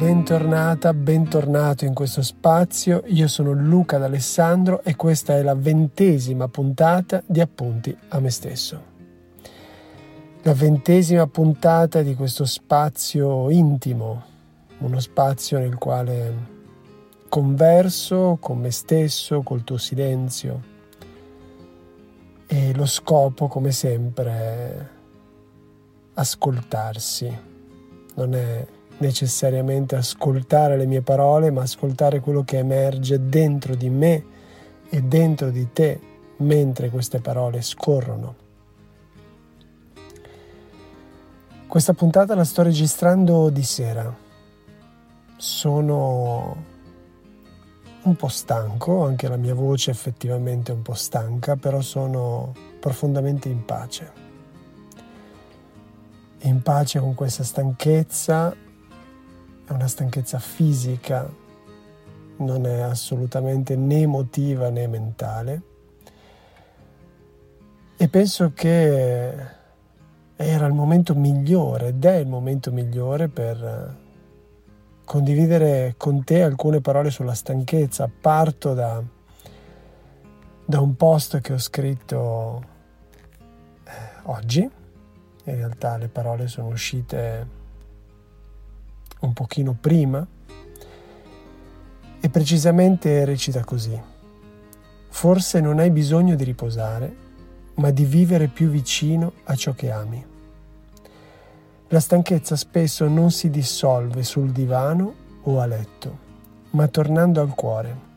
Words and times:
Bentornata, 0.00 0.94
bentornato 0.94 1.84
in 1.84 1.92
questo 1.92 2.22
spazio. 2.22 3.02
Io 3.08 3.28
sono 3.28 3.52
Luca 3.52 3.98
D'Alessandro 3.98 4.82
e 4.82 4.96
questa 4.96 5.36
è 5.36 5.42
la 5.42 5.54
ventesima 5.54 6.48
puntata 6.48 7.22
di 7.26 7.38
Appunti 7.38 7.94
a 8.08 8.18
me 8.18 8.30
stesso. 8.30 8.82
La 10.40 10.54
ventesima 10.54 11.26
puntata 11.26 12.00
di 12.00 12.14
questo 12.14 12.46
spazio 12.46 13.50
intimo, 13.50 14.24
uno 14.78 15.00
spazio 15.00 15.58
nel 15.58 15.74
quale 15.74 16.34
converso 17.28 18.38
con 18.40 18.58
me 18.58 18.70
stesso, 18.70 19.42
col 19.42 19.64
tuo 19.64 19.76
silenzio 19.76 20.62
e 22.46 22.72
lo 22.74 22.86
scopo, 22.86 23.48
come 23.48 23.70
sempre, 23.70 24.30
è 24.30 24.86
ascoltarsi. 26.14 27.48
Non 28.14 28.34
è 28.34 28.66
necessariamente 29.00 29.96
ascoltare 29.96 30.76
le 30.76 30.86
mie 30.86 31.02
parole, 31.02 31.50
ma 31.50 31.62
ascoltare 31.62 32.20
quello 32.20 32.42
che 32.42 32.58
emerge 32.58 33.28
dentro 33.28 33.74
di 33.74 33.90
me 33.90 34.24
e 34.88 35.02
dentro 35.02 35.50
di 35.50 35.72
te 35.72 36.00
mentre 36.38 36.90
queste 36.90 37.20
parole 37.20 37.62
scorrono. 37.62 38.48
Questa 41.66 41.92
puntata 41.92 42.34
la 42.34 42.44
sto 42.44 42.62
registrando 42.62 43.48
di 43.48 43.62
sera. 43.62 44.12
Sono 45.36 46.64
un 48.02 48.16
po' 48.16 48.28
stanco, 48.28 49.04
anche 49.04 49.28
la 49.28 49.36
mia 49.36 49.54
voce 49.54 49.90
effettivamente 49.90 50.72
è 50.72 50.74
un 50.74 50.82
po' 50.82 50.94
stanca, 50.94 51.56
però 51.56 51.80
sono 51.80 52.52
profondamente 52.80 53.48
in 53.48 53.64
pace. 53.64 54.12
In 56.42 56.62
pace 56.62 56.98
con 56.98 57.14
questa 57.14 57.44
stanchezza 57.44 58.68
è 59.70 59.72
una 59.72 59.86
stanchezza 59.86 60.40
fisica, 60.40 61.32
non 62.38 62.66
è 62.66 62.80
assolutamente 62.80 63.76
né 63.76 64.00
emotiva 64.00 64.68
né 64.68 64.86
mentale. 64.88 65.62
E 67.96 68.08
penso 68.08 68.52
che 68.52 69.58
era 70.34 70.66
il 70.66 70.72
momento 70.72 71.14
migliore 71.14 71.88
ed 71.88 72.04
è 72.04 72.16
il 72.16 72.26
momento 72.26 72.72
migliore 72.72 73.28
per 73.28 73.96
condividere 75.04 75.94
con 75.96 76.24
te 76.24 76.42
alcune 76.42 76.80
parole 76.80 77.10
sulla 77.10 77.34
stanchezza. 77.34 78.10
Parto 78.20 78.74
da, 78.74 79.00
da 80.64 80.80
un 80.80 80.96
post 80.96 81.40
che 81.40 81.52
ho 81.52 81.58
scritto 81.58 82.64
eh, 83.84 83.90
oggi, 84.22 84.62
in 84.62 85.54
realtà 85.54 85.96
le 85.96 86.08
parole 86.08 86.48
sono 86.48 86.68
uscite 86.68 87.58
un 89.20 89.32
pochino 89.32 89.76
prima 89.78 90.26
e 92.20 92.28
precisamente 92.28 93.24
recita 93.24 93.64
così. 93.64 93.98
Forse 95.08 95.60
non 95.60 95.78
hai 95.78 95.90
bisogno 95.90 96.34
di 96.34 96.44
riposare, 96.44 97.16
ma 97.74 97.90
di 97.90 98.04
vivere 98.04 98.48
più 98.48 98.68
vicino 98.68 99.32
a 99.44 99.54
ciò 99.54 99.72
che 99.72 99.90
ami. 99.90 100.24
La 101.88 102.00
stanchezza 102.00 102.54
spesso 102.54 103.08
non 103.08 103.30
si 103.30 103.50
dissolve 103.50 104.22
sul 104.22 104.50
divano 104.52 105.14
o 105.42 105.60
a 105.60 105.66
letto, 105.66 106.18
ma 106.70 106.86
tornando 106.86 107.40
al 107.40 107.54
cuore. 107.54 108.08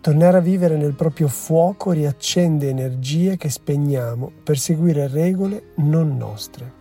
Tornare 0.00 0.38
a 0.38 0.40
vivere 0.40 0.78
nel 0.78 0.94
proprio 0.94 1.28
fuoco 1.28 1.90
riaccende 1.90 2.70
energie 2.70 3.36
che 3.36 3.50
spegniamo 3.50 4.32
per 4.42 4.58
seguire 4.58 5.08
regole 5.08 5.72
non 5.76 6.16
nostre. 6.16 6.79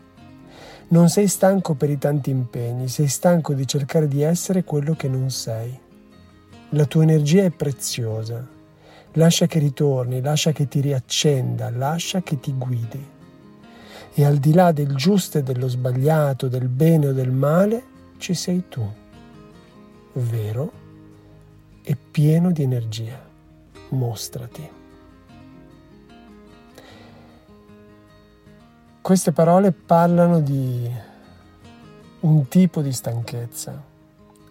Non 0.91 1.07
sei 1.07 1.27
stanco 1.27 1.75
per 1.75 1.91
i 1.91 2.00
tanti 2.00 2.31
impegni, 2.31 2.88
sei 2.88 3.07
stanco 3.07 3.53
di 3.53 3.67
cercare 3.67 4.07
di 4.07 4.23
essere 4.23 4.63
quello 4.63 4.95
che 4.95 5.07
non 5.07 5.29
sei. 5.29 5.79
La 6.69 6.85
tua 6.85 7.03
energia 7.03 7.44
è 7.44 7.51
preziosa. 7.51 8.44
Lascia 9.13 9.45
che 9.45 9.59
ritorni, 9.59 10.19
lascia 10.19 10.51
che 10.51 10.67
ti 10.67 10.81
riaccenda, 10.81 11.69
lascia 11.69 12.23
che 12.23 12.39
ti 12.39 12.53
guidi. 12.53 13.07
E 14.16 14.25
al 14.25 14.38
di 14.38 14.51
là 14.51 14.72
del 14.72 14.95
giusto 14.95 15.38
e 15.38 15.44
dello 15.44 15.67
sbagliato, 15.67 16.47
del 16.47 16.67
bene 16.67 17.09
o 17.09 17.13
del 17.13 17.31
male, 17.31 17.83
ci 18.17 18.33
sei 18.33 18.63
tu, 18.67 18.83
vero 20.13 20.72
e 21.83 21.95
pieno 21.95 22.51
di 22.51 22.63
energia. 22.63 23.28
Mostrati. 23.89 24.78
Queste 29.01 29.31
parole 29.31 29.71
parlano 29.71 30.39
di 30.39 30.87
un 32.19 32.47
tipo 32.47 32.81
di 32.81 32.91
stanchezza, 32.91 33.81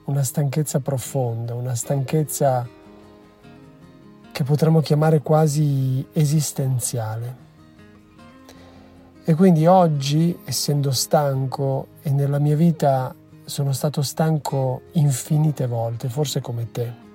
una 0.04 0.22
stanchezza 0.22 0.80
profonda, 0.80 1.54
una 1.54 1.74
stanchezza 1.74 2.66
che 4.32 4.44
potremmo 4.44 4.80
chiamare 4.80 5.20
quasi 5.20 6.04
esistenziale. 6.12 7.46
E 9.22 9.34
quindi 9.34 9.66
oggi, 9.66 10.36
essendo 10.44 10.90
stanco 10.90 11.88
e 12.02 12.10
nella 12.10 12.38
mia 12.38 12.56
vita 12.56 13.14
sono 13.44 13.72
stato 13.72 14.02
stanco 14.02 14.82
infinite 14.92 15.66
volte, 15.66 16.08
forse 16.08 16.40
come 16.40 16.70
te, 16.72 17.06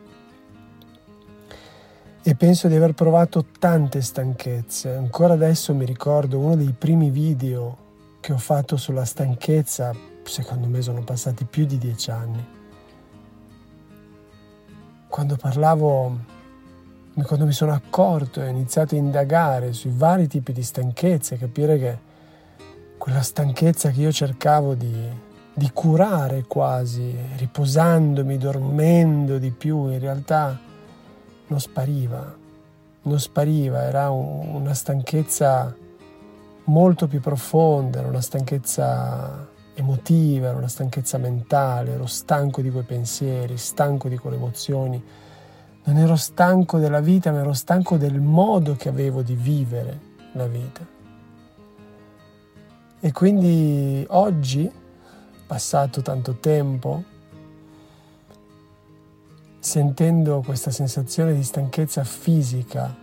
e 2.26 2.36
penso 2.36 2.70
di 2.70 2.76
aver 2.76 2.94
provato 2.94 3.46
tante 3.60 4.02
stanchezze. 4.02 4.96
Ancora 4.96 5.34
adesso 5.34 5.76
mi 5.76 5.84
ricordo 5.84 6.40
uno 6.40 6.56
dei 6.56 6.72
primi 6.72 7.10
video 7.10 7.78
che 8.22 8.32
ho 8.32 8.38
fatto 8.38 8.78
sulla 8.78 9.04
stanchezza, 9.04 9.94
secondo 10.24 10.68
me 10.68 10.82
sono 10.82 11.04
passati 11.04 11.44
più 11.44 11.66
di 11.66 11.78
dieci 11.78 12.12
anni. 12.12 12.46
Quando 15.10 15.36
parlavo, 15.36 16.18
quando 17.26 17.46
mi 17.46 17.52
sono 17.52 17.74
accorto 17.74 18.42
e 18.42 18.46
ho 18.46 18.50
iniziato 18.50 18.96
a 18.96 19.00
indagare 19.00 19.74
sui 19.74 19.92
vari 19.94 20.28
tipi 20.28 20.54
di 20.54 20.64
stanchezze, 20.64 21.38
capire 21.38 21.78
che 21.78 21.98
quella 22.98 23.22
stanchezza 23.22 23.90
che 23.90 24.00
io 24.00 24.14
cercavo 24.14 24.76
di, 24.76 24.96
di 25.54 25.70
curare 25.74 26.46
quasi, 26.48 27.14
riposandomi, 27.36 28.38
dormendo 28.38 29.38
di 29.40 29.52
più, 29.52 29.90
in 29.90 30.00
realtà 30.00 30.72
non 31.54 31.62
spariva, 31.62 32.36
non 33.04 33.20
spariva, 33.20 33.84
era 33.84 34.10
un, 34.10 34.56
una 34.56 34.74
stanchezza 34.74 35.76
molto 36.66 37.08
più 37.08 37.20
profonda, 37.20 38.00
era 38.00 38.08
una 38.08 38.22
stanchezza 38.22 39.48
emotiva, 39.76 40.48
era 40.48 40.58
una 40.58 40.68
stanchezza 40.68 41.20
mentale, 41.20 41.92
ero 41.92 42.08
stanco 42.08 42.62
di 42.62 42.72
quei 42.72 42.84
pensieri, 42.84 43.58
stanco 43.58 44.10
di 44.10 44.18
quelle 44.18 44.38
emozioni. 44.38 45.04
Non 45.86 45.98
ero 45.98 46.16
stanco 46.16 46.80
della 46.80 47.02
vita, 47.02 47.32
ma 47.32 47.42
ero 47.42 47.54
stanco 47.54 47.98
del 47.98 48.20
modo 48.20 48.76
che 48.76 48.90
avevo 48.90 49.22
di 49.22 49.36
vivere 49.36 50.00
la 50.32 50.48
vita. 50.48 50.82
E 53.00 53.12
quindi 53.12 54.04
oggi, 54.10 54.72
passato 55.46 56.02
tanto 56.02 56.38
tempo, 56.40 57.04
sentendo 59.74 60.44
questa 60.46 60.70
sensazione 60.70 61.34
di 61.34 61.42
stanchezza 61.42 62.04
fisica 62.04 62.96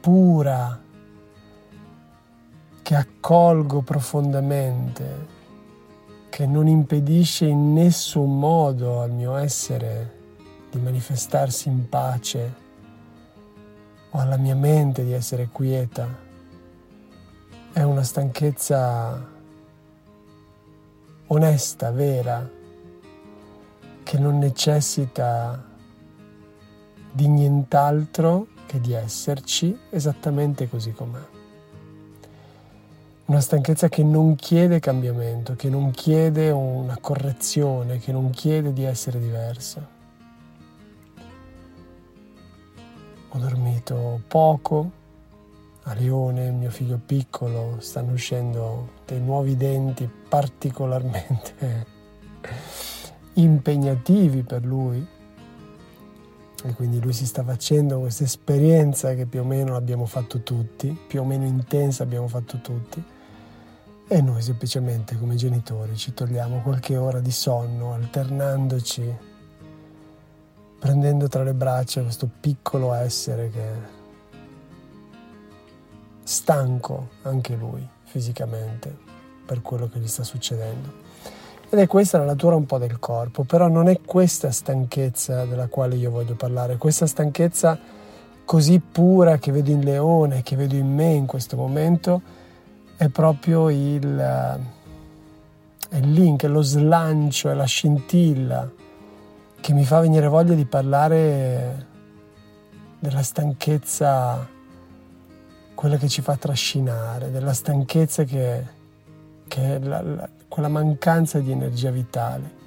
pura 0.00 0.82
che 2.82 2.94
accolgo 2.96 3.82
profondamente, 3.82 5.26
che 6.28 6.44
non 6.44 6.66
impedisce 6.66 7.46
in 7.46 7.72
nessun 7.72 8.40
modo 8.40 9.02
al 9.02 9.12
mio 9.12 9.36
essere 9.36 10.14
di 10.68 10.80
manifestarsi 10.80 11.68
in 11.68 11.88
pace 11.88 12.54
o 14.10 14.18
alla 14.18 14.36
mia 14.36 14.56
mente 14.56 15.04
di 15.04 15.12
essere 15.12 15.50
quieta. 15.52 16.08
È 17.72 17.82
una 17.82 18.02
stanchezza 18.02 19.28
onesta, 21.28 21.90
vera, 21.92 22.50
che 24.02 24.18
non 24.18 24.38
necessita 24.38 25.74
di 27.16 27.28
nient'altro 27.28 28.48
che 28.66 28.78
di 28.78 28.92
esserci 28.92 29.74
esattamente 29.88 30.68
così 30.68 30.92
com'è. 30.92 31.24
Una 33.24 33.40
stanchezza 33.40 33.88
che 33.88 34.02
non 34.02 34.36
chiede 34.36 34.80
cambiamento, 34.80 35.56
che 35.56 35.70
non 35.70 35.92
chiede 35.92 36.50
una 36.50 36.98
correzione, 37.00 37.98
che 37.98 38.12
non 38.12 38.28
chiede 38.28 38.74
di 38.74 38.84
essere 38.84 39.18
diversa. 39.18 39.88
Ho 43.30 43.38
dormito 43.38 44.20
poco, 44.28 44.90
a 45.84 45.94
Lione, 45.94 46.50
mio 46.50 46.70
figlio 46.70 47.00
piccolo, 47.04 47.76
stanno 47.78 48.12
uscendo 48.12 48.90
dei 49.06 49.20
nuovi 49.20 49.56
denti 49.56 50.06
particolarmente 50.28 51.86
impegnativi 53.34 54.42
per 54.42 54.66
lui 54.66 55.14
e 56.64 56.74
quindi 56.74 57.00
lui 57.00 57.12
si 57.12 57.26
sta 57.26 57.42
facendo 57.42 58.00
questa 58.00 58.24
esperienza 58.24 59.14
che 59.14 59.26
più 59.26 59.40
o 59.40 59.44
meno 59.44 59.76
abbiamo 59.76 60.06
fatto 60.06 60.42
tutti, 60.42 60.98
più 61.06 61.20
o 61.20 61.24
meno 61.24 61.44
intensa 61.44 62.02
abbiamo 62.02 62.28
fatto 62.28 62.60
tutti 62.60 63.02
e 64.08 64.22
noi 64.22 64.40
semplicemente 64.40 65.18
come 65.18 65.34
genitori 65.34 65.96
ci 65.96 66.14
togliamo 66.14 66.62
qualche 66.62 66.96
ora 66.96 67.18
di 67.20 67.32
sonno 67.32 67.92
alternandoci, 67.92 69.16
prendendo 70.78 71.26
tra 71.28 71.42
le 71.42 71.54
braccia 71.54 72.02
questo 72.02 72.28
piccolo 72.40 72.92
essere 72.92 73.50
che 73.50 73.62
è 73.62 73.78
stanco 76.22 77.08
anche 77.22 77.54
lui 77.54 77.86
fisicamente 78.04 78.96
per 79.44 79.62
quello 79.62 79.88
che 79.88 79.98
gli 79.98 80.08
sta 80.08 80.24
succedendo. 80.24 81.05
Ed 81.68 81.80
è 81.80 81.86
questa 81.88 82.18
la 82.18 82.24
natura 82.24 82.54
un 82.54 82.64
po' 82.64 82.78
del 82.78 82.98
corpo, 83.00 83.42
però 83.42 83.66
non 83.66 83.88
è 83.88 84.00
questa 84.04 84.52
stanchezza 84.52 85.44
della 85.46 85.66
quale 85.66 85.96
io 85.96 86.10
voglio 86.10 86.34
parlare, 86.34 86.76
questa 86.76 87.06
stanchezza 87.06 87.76
così 88.44 88.78
pura 88.78 89.38
che 89.38 89.50
vedo 89.50 89.72
in 89.72 89.80
Leone, 89.80 90.42
che 90.42 90.54
vedo 90.54 90.76
in 90.76 90.94
me 90.94 91.12
in 91.12 91.26
questo 91.26 91.56
momento, 91.56 92.22
è 92.96 93.08
proprio 93.08 93.68
il, 93.68 94.16
è 95.88 95.96
il 95.96 96.12
link, 96.12 96.44
è 96.44 96.48
lo 96.48 96.62
slancio, 96.62 97.50
è 97.50 97.54
la 97.54 97.64
scintilla 97.64 98.70
che 99.60 99.72
mi 99.72 99.84
fa 99.84 99.98
venire 99.98 100.28
voglia 100.28 100.54
di 100.54 100.64
parlare 100.64 101.86
della 103.00 103.22
stanchezza, 103.22 104.48
quella 105.74 105.96
che 105.96 106.08
ci 106.08 106.22
fa 106.22 106.36
trascinare, 106.36 107.32
della 107.32 107.52
stanchezza 107.52 108.22
che, 108.22 108.64
che 109.48 109.74
è 109.74 109.78
la, 109.80 110.28
la, 110.56 110.68
quella 110.68 110.68
mancanza 110.68 111.38
di 111.38 111.50
energia 111.50 111.90
vitale, 111.90 112.64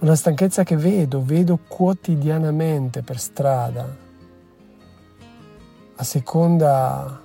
una 0.00 0.14
stanchezza 0.14 0.62
che 0.62 0.76
vedo, 0.76 1.24
vedo 1.24 1.58
quotidianamente 1.66 3.02
per 3.02 3.18
strada, 3.18 3.96
a 5.96 6.04
seconda 6.04 7.20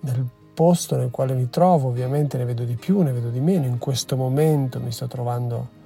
del 0.00 0.26
posto 0.54 0.96
nel 0.96 1.10
quale 1.10 1.34
mi 1.34 1.48
trovo, 1.48 1.88
ovviamente 1.88 2.38
ne 2.38 2.44
vedo 2.44 2.64
di 2.64 2.74
più, 2.74 3.00
ne 3.02 3.12
vedo 3.12 3.30
di 3.30 3.40
meno. 3.40 3.66
In 3.66 3.78
questo 3.78 4.16
momento 4.16 4.80
mi 4.80 4.90
sto 4.90 5.06
trovando 5.06 5.78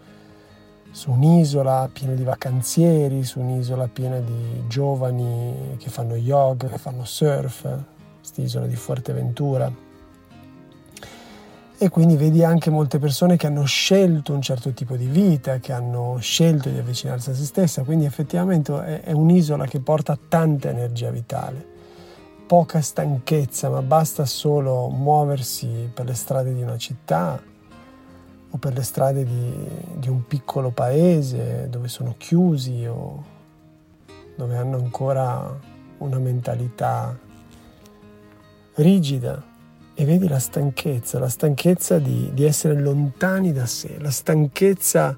su 0.91 1.11
un'isola 1.11 1.91
piena 1.93 2.15
di 2.15 2.23
vacanzieri, 2.23 3.25
su 3.25 3.41
un'isola 3.41 3.89
piena 3.89 4.19
di 4.21 4.67
giovani 4.69 5.77
che 5.79 5.91
fanno 5.91 6.15
yoga, 6.15 6.69
che 6.69 6.79
fanno 6.79 7.05
surf, 7.05 7.69
quest'isola 8.19 8.67
di 8.67 8.77
Fuerteventura. 8.77 9.71
E 11.77 11.89
quindi 11.89 12.17
vedi 12.17 12.45
anche 12.45 12.71
molte 12.71 13.01
persone 13.01 13.37
che 13.37 13.49
hanno 13.49 13.65
scelto 13.65 14.33
un 14.33 14.41
certo 14.41 14.73
tipo 14.73 14.97
di 14.97 15.07
vita, 15.07 15.59
che 15.59 15.73
hanno 15.73 16.19
scelto 16.21 16.69
di 16.69 16.79
avvicinarsi 16.79 17.31
a 17.31 17.35
se 17.35 17.45
stessa, 17.45 17.83
quindi 17.83 18.05
effettivamente 18.05 19.03
è, 19.03 19.11
un'isola 19.11 19.67
che 19.67 19.81
porta 19.81 20.17
tanta 20.29 20.71
energia 20.71 21.11
vitale. 21.11 21.73
Poca 22.47 22.81
stanchezza, 22.81 23.71
ma 23.71 23.83
basta 23.83 24.25
solo 24.25 24.89
muoversi 24.89 25.91
per 25.93 26.07
le 26.07 26.15
strade 26.15 26.55
di 26.55 26.63
una 26.63 26.79
città 26.79 27.43
o 28.51 28.57
per 28.57 28.73
le 28.73 28.83
strade 28.83 29.25
di, 29.25 29.69
di 29.97 30.09
un 30.09 30.25
piccolo 30.27 30.71
paese 30.71 31.69
dove 31.69 31.89
sono 31.89 32.15
chiusi 32.17 32.87
o 32.87 33.25
dove 34.37 34.57
hanno 34.57 34.77
ancora 34.77 35.59
una 35.99 36.19
mentalità 36.19 37.19
rigida 38.75 39.53
e 39.95 40.05
vedi 40.05 40.27
la 40.27 40.41
stanchezza, 40.41 41.19
la 41.19 41.29
stanchezza 41.29 41.99
di, 41.99 42.31
di, 42.33 42.45
essere 42.45 42.81
lontani 42.81 43.53
da 43.53 43.67
sé, 43.67 43.97
la 43.99 44.11
stanchezza 44.11 45.17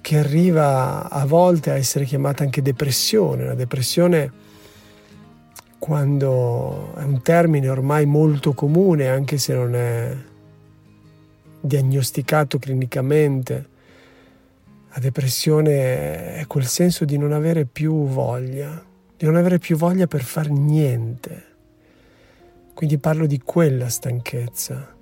che 0.00 0.18
arriva 0.18 1.08
a 1.08 1.24
volte 1.26 1.70
a 1.70 1.76
essere 1.76 2.04
chiamata 2.04 2.42
anche 2.42 2.60
depressione, 2.60 3.44
la 3.44 3.54
depressione 3.54 4.32
quando 5.78 6.94
è 6.94 7.02
un 7.02 7.22
termine 7.22 7.68
ormai 7.68 8.04
molto 8.04 8.52
comune, 8.52 9.08
anche 9.08 9.38
se 9.38 9.54
non 9.54 9.74
è 9.74 10.16
diagnosticato 11.60 12.58
clinicamente. 12.58 13.68
La 14.92 15.00
depressione 15.00 16.34
è 16.34 16.44
quel 16.46 16.66
senso 16.66 17.04
di 17.04 17.16
non 17.16 17.32
avere 17.32 17.64
più 17.64 18.06
voglia, 18.06 18.84
di 19.16 19.24
non 19.24 19.36
avere 19.36 19.58
più 19.58 19.76
voglia 19.76 20.06
per 20.06 20.22
fare 20.22 20.50
niente. 20.50 21.51
Quindi 22.82 22.98
parlo 22.98 23.26
di 23.26 23.38
quella 23.38 23.88
stanchezza. 23.88 24.92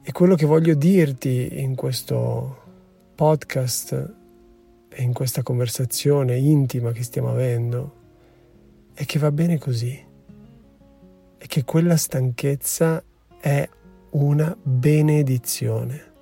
E 0.00 0.10
quello 0.10 0.34
che 0.34 0.46
voglio 0.46 0.72
dirti 0.72 1.60
in 1.60 1.74
questo 1.74 2.62
podcast 3.14 4.14
e 4.88 5.02
in 5.02 5.12
questa 5.12 5.42
conversazione 5.42 6.38
intima 6.38 6.92
che 6.92 7.02
stiamo 7.02 7.28
avendo 7.28 7.94
e 8.94 9.04
che 9.04 9.18
va 9.18 9.30
bene 9.30 9.58
così 9.58 10.02
e 11.36 11.46
che 11.46 11.64
quella 11.64 11.98
stanchezza 11.98 13.04
è 13.38 13.68
una 14.12 14.56
benedizione. 14.62 16.12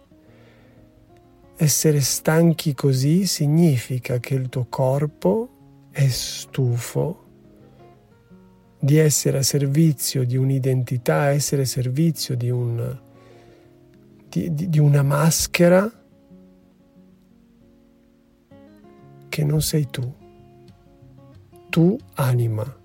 Essere 1.54 2.00
stanchi 2.00 2.74
così 2.74 3.24
significa 3.24 4.18
che 4.18 4.34
il 4.34 4.48
tuo 4.48 4.66
corpo 4.68 5.48
è 5.92 6.08
stufo 6.08 7.26
di 8.78 8.96
essere 8.96 9.38
a 9.38 9.42
servizio 9.42 10.24
di 10.24 10.36
un'identità, 10.36 11.30
essere 11.30 11.62
a 11.62 11.66
servizio 11.66 12.36
di, 12.36 12.50
un, 12.50 12.98
di, 14.28 14.54
di, 14.54 14.68
di 14.68 14.78
una 14.78 15.02
maschera 15.02 15.90
che 19.28 19.44
non 19.44 19.60
sei 19.60 19.88
tu 19.90 20.14
tu 21.68 21.96
anima. 22.14 22.76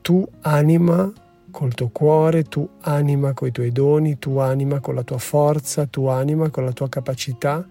Tu 0.00 0.26
anima 0.40 1.12
col 1.50 1.74
tuo 1.74 1.88
cuore, 1.88 2.44
tu 2.44 2.68
anima 2.80 3.34
con 3.34 3.48
i 3.48 3.52
tuoi 3.52 3.70
doni, 3.70 4.18
tu 4.18 4.38
anima 4.38 4.80
con 4.80 4.94
la 4.94 5.02
tua 5.02 5.18
forza, 5.18 5.86
tu 5.86 6.06
anima 6.06 6.48
con 6.50 6.64
la 6.64 6.72
tua 6.72 6.88
capacità 6.88 7.66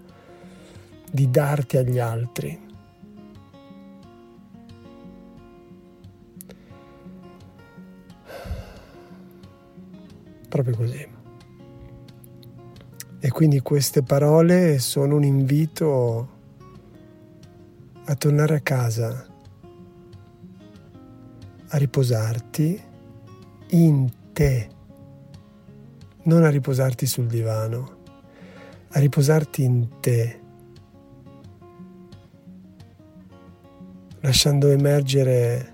di 1.12 1.30
darti 1.30 1.78
agli 1.78 2.00
altri. 2.00 2.67
Proprio 10.48 10.76
così. 10.76 11.08
E 13.20 13.30
quindi 13.30 13.60
queste 13.62 14.04
parole 14.04 14.80
sono 14.80 15.16
un 15.16 15.24
invito 15.24 16.36
a 18.06 18.16
tornare 18.16 18.56
a 18.56 18.60
casa, 18.62 19.26
a 21.68 21.78
riposarti 21.78 22.82
in 23.72 24.10
te, 24.32 24.70
non 26.24 26.44
a 26.44 26.50
riposarti 26.50 27.06
sul 27.06 27.28
divano, 27.28 27.98
a 28.90 29.00
riposarti 29.00 29.64
in 29.64 29.88
te, 30.00 30.40
lasciando 34.22 34.70
emergere 34.70 35.74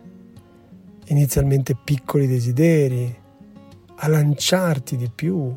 inizialmente 1.08 1.76
piccoli 1.76 2.26
desideri, 2.26 3.22
a 4.04 4.08
lanciarti 4.10 4.98
di 4.98 5.10
più, 5.14 5.56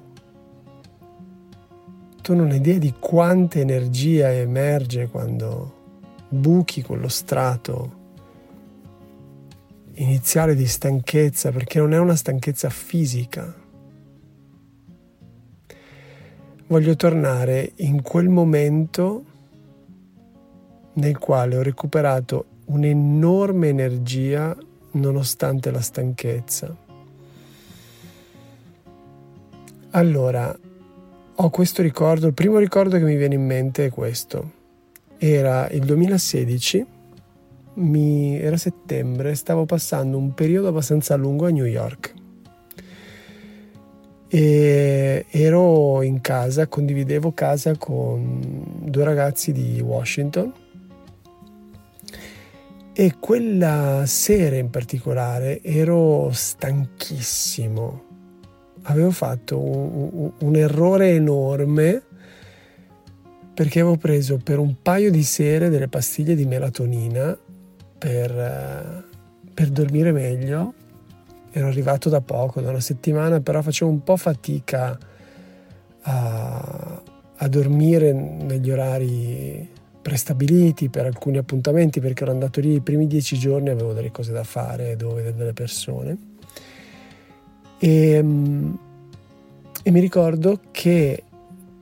tu 2.22 2.34
non 2.34 2.50
hai 2.50 2.58
idea 2.58 2.78
di 2.78 2.94
quanta 2.96 3.58
energia 3.58 4.32
emerge 4.32 5.08
quando 5.08 5.74
buchi 6.28 6.82
quello 6.82 7.08
strato 7.08 8.04
iniziale 9.94 10.54
di 10.54 10.66
stanchezza, 10.66 11.50
perché 11.50 11.80
non 11.80 11.92
è 11.92 11.98
una 11.98 12.14
stanchezza 12.14 12.70
fisica. 12.70 13.52
Voglio 16.68 16.94
tornare 16.94 17.72
in 17.76 18.00
quel 18.00 18.28
momento 18.28 19.24
nel 20.94 21.18
quale 21.18 21.56
ho 21.56 21.62
recuperato 21.62 22.44
un'enorme 22.66 23.68
energia 23.68 24.56
nonostante 24.92 25.72
la 25.72 25.80
stanchezza. 25.80 26.85
Allora, 29.96 30.54
ho 31.36 31.48
questo 31.48 31.80
ricordo, 31.80 32.26
il 32.26 32.34
primo 32.34 32.58
ricordo 32.58 32.98
che 32.98 33.04
mi 33.04 33.16
viene 33.16 33.34
in 33.34 33.46
mente 33.46 33.86
è 33.86 33.90
questo. 33.90 34.52
Era 35.16 35.70
il 35.70 35.86
2016, 35.86 36.86
mi, 37.76 38.38
era 38.38 38.58
settembre, 38.58 39.34
stavo 39.34 39.64
passando 39.64 40.18
un 40.18 40.34
periodo 40.34 40.68
abbastanza 40.68 41.16
lungo 41.16 41.46
a 41.46 41.48
New 41.48 41.64
York. 41.64 42.12
E 44.28 45.24
ero 45.30 46.02
in 46.02 46.20
casa, 46.20 46.66
condividevo 46.66 47.32
casa 47.32 47.74
con 47.78 48.82
due 48.82 49.04
ragazzi 49.04 49.50
di 49.50 49.80
Washington 49.80 50.52
e 52.92 53.14
quella 53.18 54.02
sera 54.04 54.56
in 54.56 54.68
particolare 54.68 55.62
ero 55.62 56.28
stanchissimo. 56.32 58.05
Avevo 58.88 59.10
fatto 59.10 59.58
un, 59.58 60.30
un, 60.38 60.56
errore 60.56 61.10
enorme 61.10 62.02
perché 63.52 63.80
avevo 63.80 63.96
preso 63.96 64.38
per 64.38 64.58
un 64.58 64.76
paio 64.80 65.10
di 65.10 65.24
sere 65.24 65.70
delle 65.70 65.88
pastiglie 65.88 66.36
di 66.36 66.44
melatonina 66.44 67.36
per, 67.98 69.04
per 69.52 69.68
dormire 69.70 70.12
meglio. 70.12 70.74
Ero 71.50 71.66
arrivato 71.66 72.08
da 72.08 72.20
poco, 72.20 72.60
da 72.60 72.70
una 72.70 72.80
settimana, 72.80 73.40
però 73.40 73.60
facevo 73.60 73.90
un 73.90 74.04
po' 74.04 74.16
fatica 74.16 74.96
a, 76.02 77.02
a 77.36 77.48
dormire 77.48 78.12
negli 78.12 78.70
orari 78.70 79.68
prestabiliti 80.00 80.90
per 80.90 81.06
alcuni 81.06 81.38
appuntamenti 81.38 81.98
perché 81.98 82.22
ero 82.22 82.30
andato 82.30 82.60
lì 82.60 82.74
i 82.74 82.80
primi 82.80 83.08
dieci 83.08 83.36
giorni 83.36 83.70
avevo 83.70 83.92
delle 83.92 84.12
cose 84.12 84.30
da 84.30 84.44
fare, 84.44 84.94
vedere 84.94 85.34
delle 85.34 85.52
persone 85.52 86.34
e, 87.78 88.16
e 89.82 89.90
mi 89.90 90.00
ricordo 90.00 90.60
che 90.70 91.22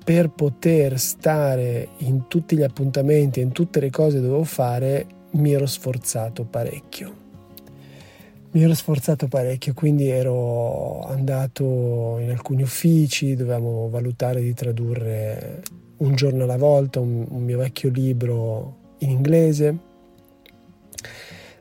per 0.05 0.29
poter 0.29 0.99
stare 0.99 1.89
in 1.99 2.29
tutti 2.29 2.57
gli 2.57 2.63
appuntamenti 2.63 3.41
in 3.41 3.53
tutte 3.53 3.81
le 3.81 3.91
cose 3.91 4.17
che 4.17 4.23
dovevo 4.23 4.45
fare 4.45 5.07
mi 5.31 5.53
ero 5.53 5.67
sforzato 5.67 6.45
parecchio. 6.45 7.23
Mi 8.51 8.63
ero 8.63 8.75
sforzato 8.75 9.27
parecchio, 9.27 9.75
quindi 9.75 10.09
ero 10.09 11.01
andato 11.07 12.19
in 12.21 12.31
alcuni 12.31 12.63
uffici, 12.63 13.35
dovevamo 13.35 13.89
valutare 13.89 14.41
di 14.41 14.55
tradurre 14.55 15.63
un 15.97 16.15
giorno 16.15 16.45
alla 16.45 16.57
volta 16.57 17.01
un, 17.01 17.27
un 17.29 17.43
mio 17.43 17.59
vecchio 17.59 17.91
libro 17.91 18.77
in 18.99 19.11
inglese. 19.11 19.77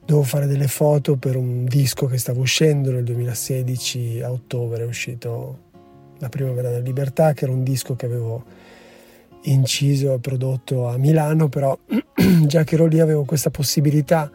Dovevo 0.05 0.23
fare 0.23 0.47
delle 0.47 0.67
foto 0.67 1.15
per 1.15 1.37
un 1.37 1.65
disco 1.65 2.07
che 2.07 2.17
stavo 2.17 2.41
uscendo 2.41 2.91
nel 2.91 3.03
2016, 3.03 4.21
a 4.21 4.31
ottobre 4.31 4.83
è 4.83 4.85
uscito 4.85 5.59
La 6.19 6.29
Primavera 6.29 6.69
della 6.69 6.83
Libertà, 6.83 7.33
che 7.33 7.45
era 7.45 7.53
un 7.53 7.63
disco 7.63 7.95
che 7.95 8.05
avevo 8.05 8.43
inciso 9.43 10.13
e 10.13 10.19
prodotto 10.19 10.87
a 10.87 10.97
Milano, 10.97 11.47
però 11.47 11.77
già 12.45 12.63
che 12.63 12.75
ero 12.75 12.85
lì 12.85 12.99
avevo 12.99 13.23
questa 13.23 13.49
possibilità 13.49 14.29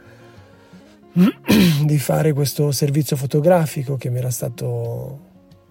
di 1.84 1.98
fare 1.98 2.32
questo 2.32 2.70
servizio 2.70 3.16
fotografico 3.16 3.96
che 3.96 4.08
mi 4.08 4.18
era 4.18 4.30
stato 4.30 5.26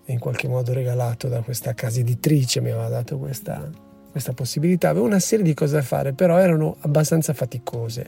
in 0.06 0.20
qualche 0.20 0.48
modo 0.48 0.74
regalato 0.74 1.28
da 1.28 1.42
questa 1.42 1.74
casa 1.74 2.00
editrice, 2.00 2.62
mi 2.62 2.70
aveva 2.70 2.90
dato 2.90 3.18
questa, 3.18 3.70
questa 4.12 4.34
possibilità. 4.34 4.90
Avevo 4.90 5.06
una 5.06 5.20
serie 5.20 5.44
di 5.44 5.54
cose 5.54 5.76
da 5.76 5.82
fare, 5.82 6.14
però 6.14 6.38
erano 6.38 6.78
abbastanza 6.82 7.34
faticose. 7.34 8.06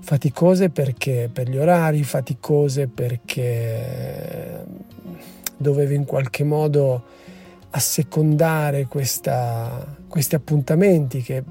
Faticose 0.00 0.70
perché 0.70 1.28
per 1.32 1.48
gli 1.48 1.56
orari, 1.56 2.02
faticose 2.02 2.88
perché 2.88 4.64
dovevo 5.56 5.92
in 5.92 6.04
qualche 6.04 6.42
modo 6.42 7.04
assecondare 7.70 8.86
questa, 8.86 9.96
questi 10.08 10.34
appuntamenti 10.34 11.22
che, 11.22 11.44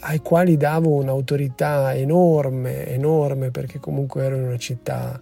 ai 0.00 0.18
quali 0.20 0.56
davo 0.56 0.90
un'autorità 0.90 1.94
enorme, 1.94 2.86
enorme, 2.86 3.50
perché 3.50 3.78
comunque 3.78 4.24
ero 4.24 4.36
in 4.36 4.42
una 4.42 4.58
città 4.58 5.20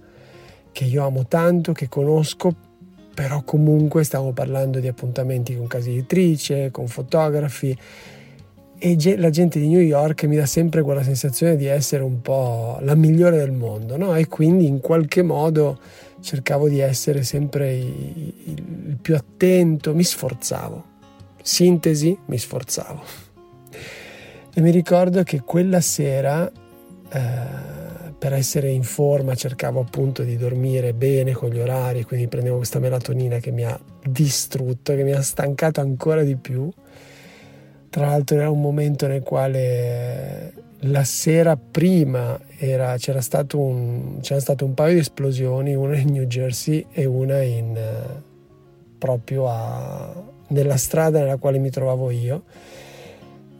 che 0.72 0.84
io 0.84 1.04
amo 1.04 1.26
tanto, 1.26 1.72
che 1.72 1.88
conosco, 1.88 2.54
però 3.14 3.42
comunque 3.42 4.04
stavo 4.04 4.32
parlando 4.32 4.78
di 4.80 4.88
appuntamenti 4.88 5.56
con 5.56 5.66
case 5.66 5.90
editrice, 5.90 6.70
con 6.70 6.86
fotografi 6.86 7.76
e 8.78 9.16
la 9.16 9.30
gente 9.30 9.58
di 9.58 9.68
New 9.68 9.80
York 9.80 10.24
mi 10.24 10.36
dà 10.36 10.46
sempre 10.46 10.82
quella 10.82 11.02
sensazione 11.02 11.56
di 11.56 11.66
essere 11.66 12.02
un 12.02 12.20
po' 12.20 12.78
la 12.82 12.94
migliore 12.94 13.38
del 13.38 13.52
mondo, 13.52 13.96
no? 13.96 14.14
E 14.14 14.26
quindi 14.28 14.66
in 14.66 14.80
qualche 14.80 15.22
modo 15.22 15.78
cercavo 16.20 16.68
di 16.68 16.80
essere 16.80 17.22
sempre 17.22 17.74
il 17.74 18.98
più 19.00 19.14
attento, 19.14 19.94
mi 19.94 20.04
sforzavo. 20.04 20.84
Sintesi, 21.42 22.18
mi 22.26 22.36
sforzavo. 22.36 23.02
E 24.54 24.60
mi 24.60 24.70
ricordo 24.70 25.22
che 25.22 25.40
quella 25.40 25.80
sera, 25.80 26.50
eh, 26.50 27.20
per 28.18 28.32
essere 28.32 28.70
in 28.70 28.82
forma, 28.82 29.34
cercavo 29.34 29.80
appunto 29.80 30.22
di 30.22 30.36
dormire 30.36 30.92
bene 30.92 31.32
con 31.32 31.50
gli 31.50 31.58
orari, 31.58 32.04
quindi 32.04 32.26
prendevo 32.26 32.56
questa 32.56 32.78
melatonina 32.78 33.38
che 33.38 33.50
mi 33.52 33.64
ha 33.64 33.78
distrutto, 34.02 34.94
che 34.94 35.02
mi 35.02 35.12
ha 35.12 35.22
stancato 35.22 35.80
ancora 35.80 36.22
di 36.22 36.36
più. 36.36 36.70
Tra 37.96 38.08
l'altro 38.08 38.36
era 38.36 38.50
un 38.50 38.60
momento 38.60 39.06
nel 39.06 39.22
quale 39.22 40.52
la 40.80 41.02
sera 41.04 41.56
prima 41.56 42.38
era, 42.58 42.94
c'era, 42.98 43.22
stato 43.22 43.58
un, 43.58 44.18
c'era, 44.20 44.38
stato 44.38 44.66
un, 44.66 44.74
paio 44.74 44.92
di 44.92 45.00
esplosioni, 45.00 45.74
una 45.74 45.96
in 45.96 46.10
New 46.10 46.24
Jersey 46.24 46.84
e 46.92 47.06
una 47.06 47.40
in, 47.40 47.74
proprio 48.98 49.48
a, 49.48 50.12
nella 50.48 50.76
strada 50.76 51.20
nella 51.20 51.38
quale 51.38 51.56
mi 51.56 51.70
trovavo 51.70 52.10
io. 52.10 52.42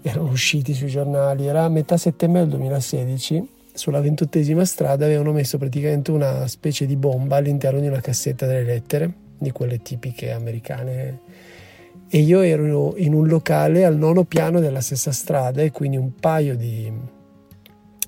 Erano 0.03 0.29
usciti 0.29 0.75
sui 0.75 0.89
giornali, 0.89 1.47
era 1.47 1.65
a 1.65 1.71
metà 1.71 1.97
settembre 1.97 2.43
del 2.43 2.51
2016, 2.51 3.49
sulla 3.73 4.03
ventottesima 4.03 4.67
strada 4.67 5.07
avevano 5.07 5.33
messo 5.33 5.57
praticamente 5.57 6.11
una 6.11 6.47
specie 6.47 6.85
di 6.85 6.97
bomba 6.97 7.37
all'interno 7.37 7.81
di 7.81 7.87
una 7.87 8.03
cassetta 8.03 8.45
delle 8.45 8.65
lettere, 8.65 9.11
di 9.39 9.51
quelle 9.51 9.81
tipiche 9.81 10.31
americane 10.31 11.21
e 12.09 12.19
io 12.19 12.41
ero 12.41 12.95
in 12.97 13.15
un 13.15 13.27
locale 13.27 13.85
al 13.85 13.97
nono 13.97 14.25
piano 14.25 14.61
della 14.61 14.81
stessa 14.81 15.13
strada 15.13 15.63
e 15.63 15.73
quindi 15.73 15.97
un 15.97 16.15
paio 16.15 16.57
di, 16.57 16.91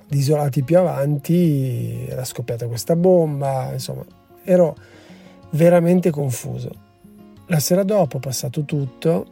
di 0.07 0.19
isolati 0.19 0.63
più 0.63 0.79
avanti 0.79 2.07
era 2.09 2.25
scoppiata 2.25 2.69
questa 2.69 2.95
bomba, 2.95 3.73
insomma 3.73 4.05
ero 4.45 4.77
veramente 5.51 6.11
confuso. 6.11 6.87
La 7.47 7.59
sera 7.61 7.83
dopo, 7.83 8.19
passato 8.19 8.65
tutto, 8.65 9.27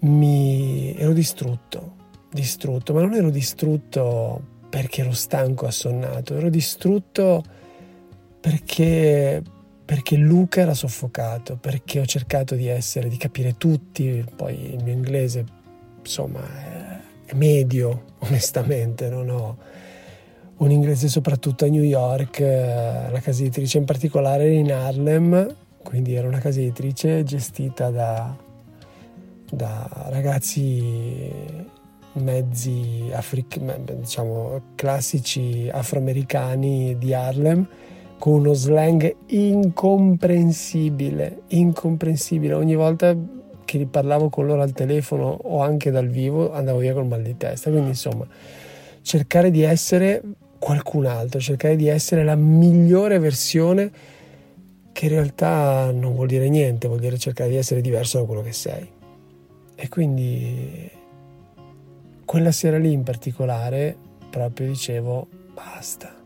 mi 0.00 0.94
ero 0.96 1.12
distrutto, 1.12 1.94
distrutto, 2.30 2.92
ma 2.92 3.00
non 3.00 3.14
ero 3.14 3.30
distrutto 3.30 4.52
perché 4.68 5.00
ero 5.00 5.12
stanco, 5.12 5.66
assonnato, 5.66 6.36
ero 6.36 6.50
distrutto 6.50 7.42
perché 8.40 9.42
perché 9.84 10.16
Luca 10.16 10.62
era 10.62 10.74
soffocato, 10.74 11.56
perché 11.56 12.00
ho 12.00 12.06
cercato 12.06 12.54
di 12.54 12.66
essere, 12.68 13.08
di 13.08 13.16
capire 13.16 13.56
tutti, 13.56 14.24
poi 14.34 14.74
il 14.74 14.82
mio 14.82 14.92
inglese 14.92 15.44
insomma 15.98 16.40
è 17.24 17.34
medio, 17.34 18.04
onestamente, 18.20 19.08
non 19.08 19.28
ho 19.28 19.56
un 20.56 20.70
inglese 20.70 21.08
soprattutto 21.08 21.64
a 21.64 21.68
New 21.68 21.82
York, 21.82 22.38
la 22.38 23.20
casa 23.20 23.42
editrice 23.42 23.78
in 23.78 23.84
particolare 23.84 24.50
in 24.50 24.72
Harlem, 24.72 25.54
quindi 25.82 26.14
era 26.14 26.28
una 26.28 26.38
casa 26.38 26.60
editrice 26.60 27.22
gestita 27.24 27.90
da, 27.90 28.34
da 29.50 30.06
ragazzi 30.08 31.30
mezzi 32.14 33.10
afric- 33.12 33.58
diciamo 33.96 34.60
classici 34.76 35.68
afroamericani 35.70 36.96
di 36.96 37.12
Harlem 37.12 37.66
con 38.24 38.32
uno 38.32 38.54
slang 38.54 39.16
incomprensibile, 39.26 41.42
incomprensibile. 41.48 42.54
Ogni 42.54 42.74
volta 42.74 43.14
che 43.66 43.84
parlavo 43.84 44.30
con 44.30 44.46
loro 44.46 44.62
al 44.62 44.72
telefono 44.72 45.26
o 45.42 45.60
anche 45.60 45.90
dal 45.90 46.08
vivo 46.08 46.50
andavo 46.50 46.78
via 46.78 46.94
col 46.94 47.04
mal 47.04 47.20
di 47.20 47.36
testa. 47.36 47.68
Quindi 47.68 47.90
insomma, 47.90 48.26
cercare 49.02 49.50
di 49.50 49.60
essere 49.60 50.22
qualcun 50.58 51.04
altro, 51.04 51.38
cercare 51.38 51.76
di 51.76 51.86
essere 51.86 52.24
la 52.24 52.34
migliore 52.34 53.18
versione 53.18 53.92
che 54.92 55.04
in 55.04 55.10
realtà 55.10 55.92
non 55.92 56.14
vuol 56.14 56.28
dire 56.28 56.48
niente, 56.48 56.88
vuol 56.88 57.00
dire 57.00 57.18
cercare 57.18 57.50
di 57.50 57.56
essere 57.56 57.82
diverso 57.82 58.20
da 58.20 58.24
quello 58.24 58.40
che 58.40 58.52
sei. 58.52 58.88
E 59.74 59.88
quindi 59.90 60.90
quella 62.24 62.52
sera 62.52 62.78
lì 62.78 62.90
in 62.90 63.02
particolare 63.02 63.94
proprio 64.30 64.68
dicevo 64.68 65.26
basta, 65.52 66.23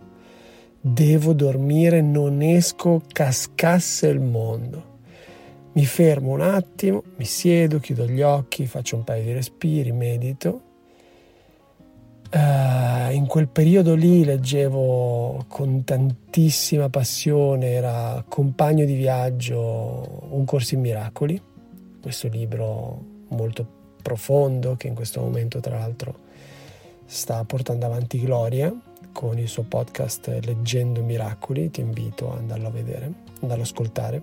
devo 0.92 1.32
dormire, 1.32 2.00
non 2.00 2.42
esco, 2.42 3.02
cascasse 3.06 4.08
il 4.08 4.20
mondo. 4.20 4.96
Mi 5.72 5.84
fermo 5.84 6.32
un 6.32 6.40
attimo, 6.40 7.02
mi 7.16 7.24
siedo, 7.24 7.78
chiudo 7.78 8.06
gli 8.06 8.22
occhi, 8.22 8.66
faccio 8.66 8.96
un 8.96 9.04
paio 9.04 9.22
di 9.22 9.32
respiri, 9.32 9.92
medito. 9.92 10.62
Uh, 12.30 13.10
in 13.12 13.24
quel 13.26 13.48
periodo 13.48 13.94
lì 13.94 14.22
leggevo 14.22 15.46
con 15.48 15.82
tantissima 15.84 16.90
passione, 16.90 17.70
era 17.70 18.22
compagno 18.28 18.84
di 18.84 18.94
viaggio 18.94 20.26
Un 20.30 20.44
corso 20.44 20.74
in 20.74 20.82
miracoli, 20.82 21.40
questo 22.02 22.28
libro 22.28 23.02
molto 23.28 23.66
profondo 24.02 24.76
che 24.76 24.88
in 24.88 24.94
questo 24.94 25.20
momento 25.22 25.60
tra 25.60 25.78
l'altro 25.78 26.26
sta 27.06 27.42
portando 27.44 27.86
avanti 27.86 28.20
Gloria 28.20 28.74
con 29.18 29.36
il 29.36 29.48
suo 29.48 29.64
podcast 29.64 30.28
Leggendo 30.44 31.02
Miracoli, 31.02 31.72
ti 31.72 31.80
invito 31.80 32.30
ad 32.30 32.38
andarlo 32.38 32.68
a 32.68 32.70
vedere, 32.70 33.12
andarlo 33.40 33.64
ad 33.64 33.68
ascoltare. 33.68 34.22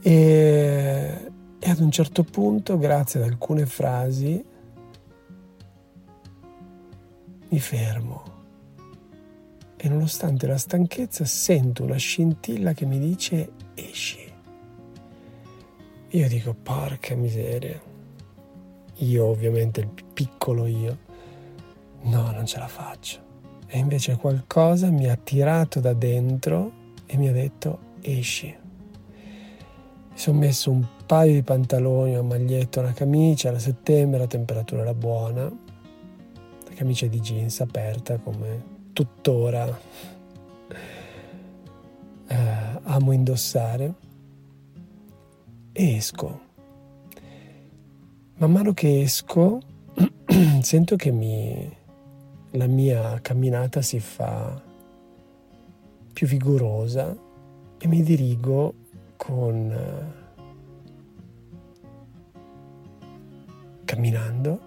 E, 0.00 1.30
e 1.58 1.70
ad 1.70 1.80
un 1.80 1.90
certo 1.90 2.22
punto, 2.22 2.78
grazie 2.78 3.18
ad 3.18 3.26
alcune 3.26 3.66
frasi, 3.66 4.44
mi 7.48 7.58
fermo 7.58 8.22
e 9.76 9.88
nonostante 9.88 10.46
la 10.46 10.56
stanchezza 10.56 11.24
sento 11.24 11.82
una 11.82 11.96
scintilla 11.96 12.74
che 12.74 12.86
mi 12.86 13.00
dice 13.00 13.50
esci. 13.74 14.32
Io 16.10 16.28
dico 16.28 16.54
porca 16.54 17.16
miseria. 17.16 17.82
Io 18.98 19.24
ovviamente 19.24 19.80
il 19.80 19.90
piccolo 20.14 20.66
io. 20.66 21.06
No, 22.02 22.30
non 22.30 22.46
ce 22.46 22.58
la 22.58 22.68
faccio. 22.68 23.26
E 23.66 23.78
invece 23.78 24.16
qualcosa 24.16 24.90
mi 24.90 25.08
ha 25.08 25.16
tirato 25.16 25.80
da 25.80 25.92
dentro 25.92 26.72
e 27.06 27.16
mi 27.16 27.28
ha 27.28 27.32
detto 27.32 27.78
esci. 28.00 28.46
Mi 30.10 30.18
sono 30.18 30.38
messo 30.38 30.70
un 30.70 30.86
paio 31.06 31.34
di 31.34 31.42
pantaloni, 31.42 32.12
una 32.12 32.22
maglietta, 32.22 32.80
una 32.80 32.92
camicia, 32.92 33.48
era 33.48 33.58
settembre, 33.58 34.18
la 34.18 34.26
temperatura 34.26 34.82
era 34.82 34.94
buona, 34.94 35.44
la 35.44 36.74
camicia 36.74 37.06
di 37.06 37.20
jeans 37.20 37.60
aperta 37.60 38.18
come 38.18 38.76
tuttora 38.92 39.66
eh, 42.26 42.80
amo 42.82 43.12
indossare 43.12 43.94
esco. 45.72 46.46
Man 48.36 48.52
mano 48.52 48.72
che 48.72 49.02
esco 49.02 49.60
sento 50.60 50.96
che 50.96 51.10
mi, 51.10 51.76
la 52.52 52.66
mia 52.66 53.18
camminata 53.20 53.82
si 53.82 54.00
fa 54.00 54.60
più 56.12 56.26
vigorosa 56.26 57.16
e 57.78 57.86
mi 57.86 58.02
dirigo 58.02 58.74
con 59.16 60.16
camminando. 63.84 64.66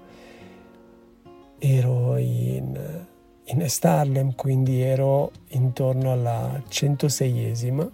Ero 1.58 2.18
in, 2.18 3.06
in 3.46 3.70
Starlem 3.70 4.36
quindi 4.36 4.82
ero 4.82 5.32
intorno 5.50 6.12
alla 6.12 6.62
106esima 6.68 7.90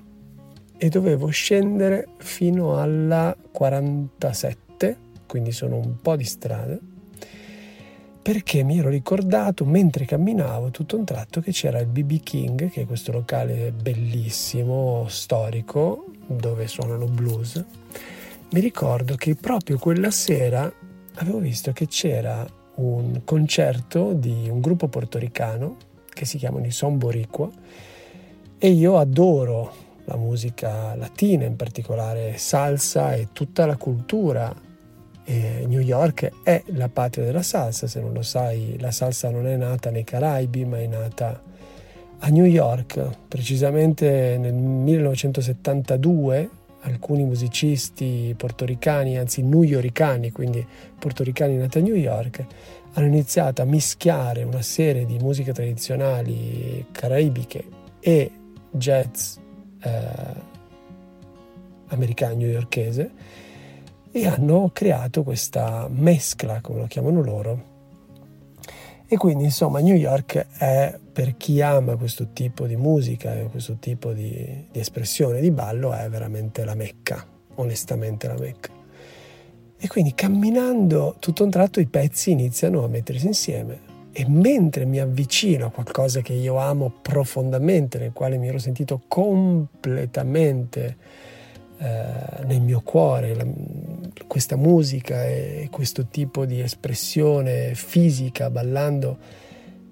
e 0.77 0.89
dovevo 0.89 1.27
scendere 1.27 2.07
fino 2.17 2.77
alla 2.79 3.35
47 3.51 4.97
quindi 5.25 5.51
sono 5.51 5.77
un 5.77 5.97
po' 6.01 6.15
di 6.15 6.23
strada 6.23 6.77
perché 8.27 8.61
mi 8.61 8.77
ero 8.77 8.89
ricordato 8.89 9.63
mentre 9.63 10.03
camminavo 10.03 10.69
tutto 10.69 10.97
un 10.97 11.05
tratto 11.05 11.39
che 11.39 11.53
c'era 11.53 11.79
il 11.79 11.87
BB 11.87 12.19
King, 12.23 12.69
che 12.69 12.81
è 12.81 12.85
questo 12.85 13.13
locale 13.13 13.71
bellissimo, 13.71 15.05
storico, 15.07 16.07
dove 16.25 16.67
suonano 16.67 17.05
blues. 17.05 17.63
Mi 18.49 18.59
ricordo 18.59 19.15
che 19.15 19.35
proprio 19.35 19.77
quella 19.77 20.11
sera 20.11 20.69
avevo 21.13 21.37
visto 21.37 21.71
che 21.71 21.87
c'era 21.87 22.45
un 22.75 23.21
concerto 23.23 24.11
di 24.11 24.49
un 24.49 24.59
gruppo 24.59 24.89
portoricano 24.89 25.77
che 26.09 26.25
si 26.25 26.37
chiamano 26.37 26.65
i 26.65 26.71
Son 26.71 26.97
Boricua 26.97 27.49
e 28.57 28.67
io 28.67 28.97
adoro 28.97 29.73
la 30.03 30.17
musica 30.17 30.95
latina, 30.95 31.45
in 31.45 31.55
particolare 31.55 32.37
salsa 32.37 33.13
e 33.15 33.29
tutta 33.31 33.65
la 33.65 33.77
cultura 33.77 34.53
eh, 35.29 35.65
New 35.67 35.81
York 35.81 36.31
è 36.41 36.63
la 36.67 36.87
patria 36.87 37.25
della 37.25 37.41
salsa, 37.41 37.85
se 37.85 37.99
non 37.99 38.13
lo 38.13 38.21
sai, 38.21 38.77
la 38.79 38.91
salsa 38.91 39.29
non 39.29 39.45
è 39.45 39.57
nata 39.57 39.89
nei 39.89 40.05
Caraibi, 40.05 40.63
ma 40.63 40.79
è 40.79 40.87
nata 40.87 41.43
a 42.19 42.29
New 42.29 42.45
York, 42.45 43.25
precisamente 43.27 44.37
nel 44.39 44.53
1972 44.53 46.49
alcuni 46.81 47.25
musicisti 47.25 48.33
portoricani, 48.37 49.17
anzi 49.17 49.41
newyoricani, 49.41 50.31
quindi 50.31 50.65
portoricani 50.97 51.57
nati 51.57 51.79
a 51.79 51.81
New 51.81 51.95
York, 51.95 52.45
hanno 52.93 53.07
iniziato 53.07 53.61
a 53.61 53.65
mischiare 53.65 54.43
una 54.43 54.61
serie 54.61 55.05
di 55.05 55.17
musiche 55.19 55.51
tradizionali 55.51 56.85
caraibiche 56.89 57.65
e 57.99 58.31
jazz 58.71 59.35
eh, 59.83 60.55
americano 61.87 62.35
newyorkese 62.35 63.11
e 64.11 64.27
hanno 64.27 64.69
creato 64.73 65.23
questa 65.23 65.87
mescla, 65.89 66.61
come 66.61 66.79
lo 66.79 66.87
chiamano 66.87 67.21
loro. 67.21 67.75
E 69.07 69.15
quindi 69.15 69.45
insomma 69.45 69.79
New 69.79 69.95
York 69.95 70.47
è 70.57 70.97
per 71.13 71.37
chi 71.37 71.61
ama 71.61 71.95
questo 71.95 72.33
tipo 72.33 72.67
di 72.67 72.75
musica 72.75 73.33
questo 73.49 73.77
tipo 73.79 74.11
di, 74.11 74.67
di 74.69 74.79
espressione 74.79 75.39
di 75.39 75.49
ballo 75.49 75.93
è 75.93 76.09
veramente 76.09 76.65
la 76.65 76.75
mecca, 76.75 77.25
onestamente 77.55 78.27
la 78.27 78.37
mecca. 78.37 78.69
E 79.79 79.87
quindi 79.87 80.13
camminando 80.13 81.15
tutto 81.19 81.43
un 81.43 81.51
tratto 81.51 81.79
i 81.79 81.85
pezzi 81.85 82.31
iniziano 82.31 82.83
a 82.83 82.87
mettersi 82.87 83.27
insieme 83.27 83.95
e 84.11 84.25
mentre 84.27 84.85
mi 84.85 84.99
avvicino 84.99 85.67
a 85.67 85.69
qualcosa 85.69 86.21
che 86.21 86.33
io 86.33 86.57
amo 86.57 86.91
profondamente, 87.01 87.99
nel 87.99 88.11
quale 88.11 88.37
mi 88.37 88.47
ero 88.47 88.57
sentito 88.57 89.03
completamente 89.07 90.97
eh, 91.79 92.43
nel 92.45 92.61
mio 92.61 92.81
cuore 92.81 93.35
la, 93.35 93.45
questa 94.25 94.55
musica 94.55 95.25
e 95.25 95.67
questo 95.71 96.07
tipo 96.07 96.45
di 96.45 96.59
espressione 96.59 97.75
fisica 97.75 98.49
ballando 98.49 99.17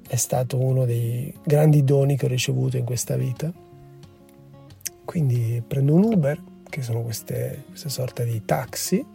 è 0.08 0.16
stato 0.16 0.60
uno 0.60 0.86
dei 0.86 1.34
grandi 1.44 1.84
doni 1.84 2.18
che 2.18 2.26
ho 2.26 2.30
ricevuto 2.30 2.78
in 2.78 2.86
questa 2.86 3.16
vita. 3.16 3.52
Quindi 5.04 5.64
prendo 5.66 5.94
un 5.94 6.04
Uber, 6.04 6.42
che 6.70 6.82
sono 6.82 7.02
queste, 7.02 7.64
queste 7.70 7.90
sorte 7.90 8.26
di 8.26 8.44
taxi, 8.46 9.06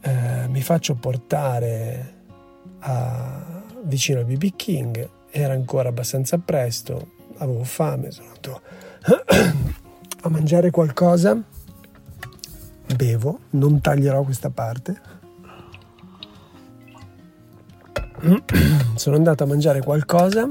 eh, 0.00 0.48
mi 0.48 0.60
faccio 0.60 0.94
portare 0.94 2.14
a, 2.80 3.62
vicino 3.82 4.20
al 4.20 4.26
BB 4.26 4.56
King, 4.56 5.08
era 5.30 5.52
ancora 5.52 5.88
abbastanza 5.88 6.38
presto, 6.38 7.12
avevo 7.38 7.64
fame, 7.64 8.10
sono 8.10 8.28
andato 8.28 8.62
a 10.26 10.30
mangiare 10.30 10.70
qualcosa, 10.70 11.38
bevo, 12.96 13.40
non 13.50 13.80
taglierò 13.82 14.22
questa 14.22 14.48
parte. 14.48 14.98
Sono 18.96 19.16
andato 19.16 19.44
a 19.44 19.46
mangiare 19.46 19.82
qualcosa 19.82 20.44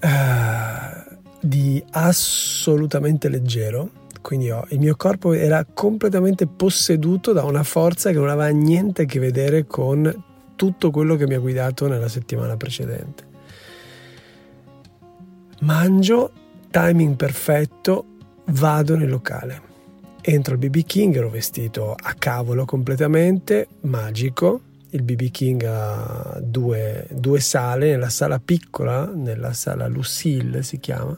uh, 0.00 1.16
di 1.40 1.84
assolutamente 1.90 3.28
leggero, 3.28 3.90
quindi 4.20 4.52
ho, 4.52 4.64
il 4.68 4.78
mio 4.78 4.94
corpo 4.94 5.32
era 5.32 5.66
completamente 5.74 6.46
posseduto 6.46 7.32
da 7.32 7.42
una 7.42 7.64
forza 7.64 8.10
che 8.10 8.16
non 8.18 8.28
aveva 8.28 8.50
niente 8.50 9.02
a 9.02 9.06
che 9.06 9.18
vedere 9.18 9.66
con 9.66 10.22
tutto 10.54 10.92
quello 10.92 11.16
che 11.16 11.26
mi 11.26 11.34
ha 11.34 11.40
guidato 11.40 11.88
nella 11.88 12.06
settimana 12.06 12.56
precedente. 12.56 13.32
Mangio 15.62 16.42
timing 16.74 17.14
perfetto, 17.14 18.04
vado 18.46 18.96
nel 18.96 19.08
locale. 19.08 19.62
Entro 20.20 20.54
al 20.54 20.58
BB 20.58 20.82
King, 20.82 21.14
ero 21.14 21.30
vestito 21.30 21.94
a 21.96 22.14
cavolo 22.14 22.64
completamente, 22.64 23.68
magico. 23.82 24.60
Il 24.90 25.04
BB 25.04 25.30
King 25.30 25.62
ha 25.62 26.40
due, 26.42 27.06
due 27.12 27.38
sale, 27.38 27.90
nella 27.90 28.08
sala 28.08 28.40
piccola, 28.40 29.06
nella 29.06 29.52
sala 29.52 29.86
Lucille 29.86 30.64
si 30.64 30.80
chiama, 30.80 31.16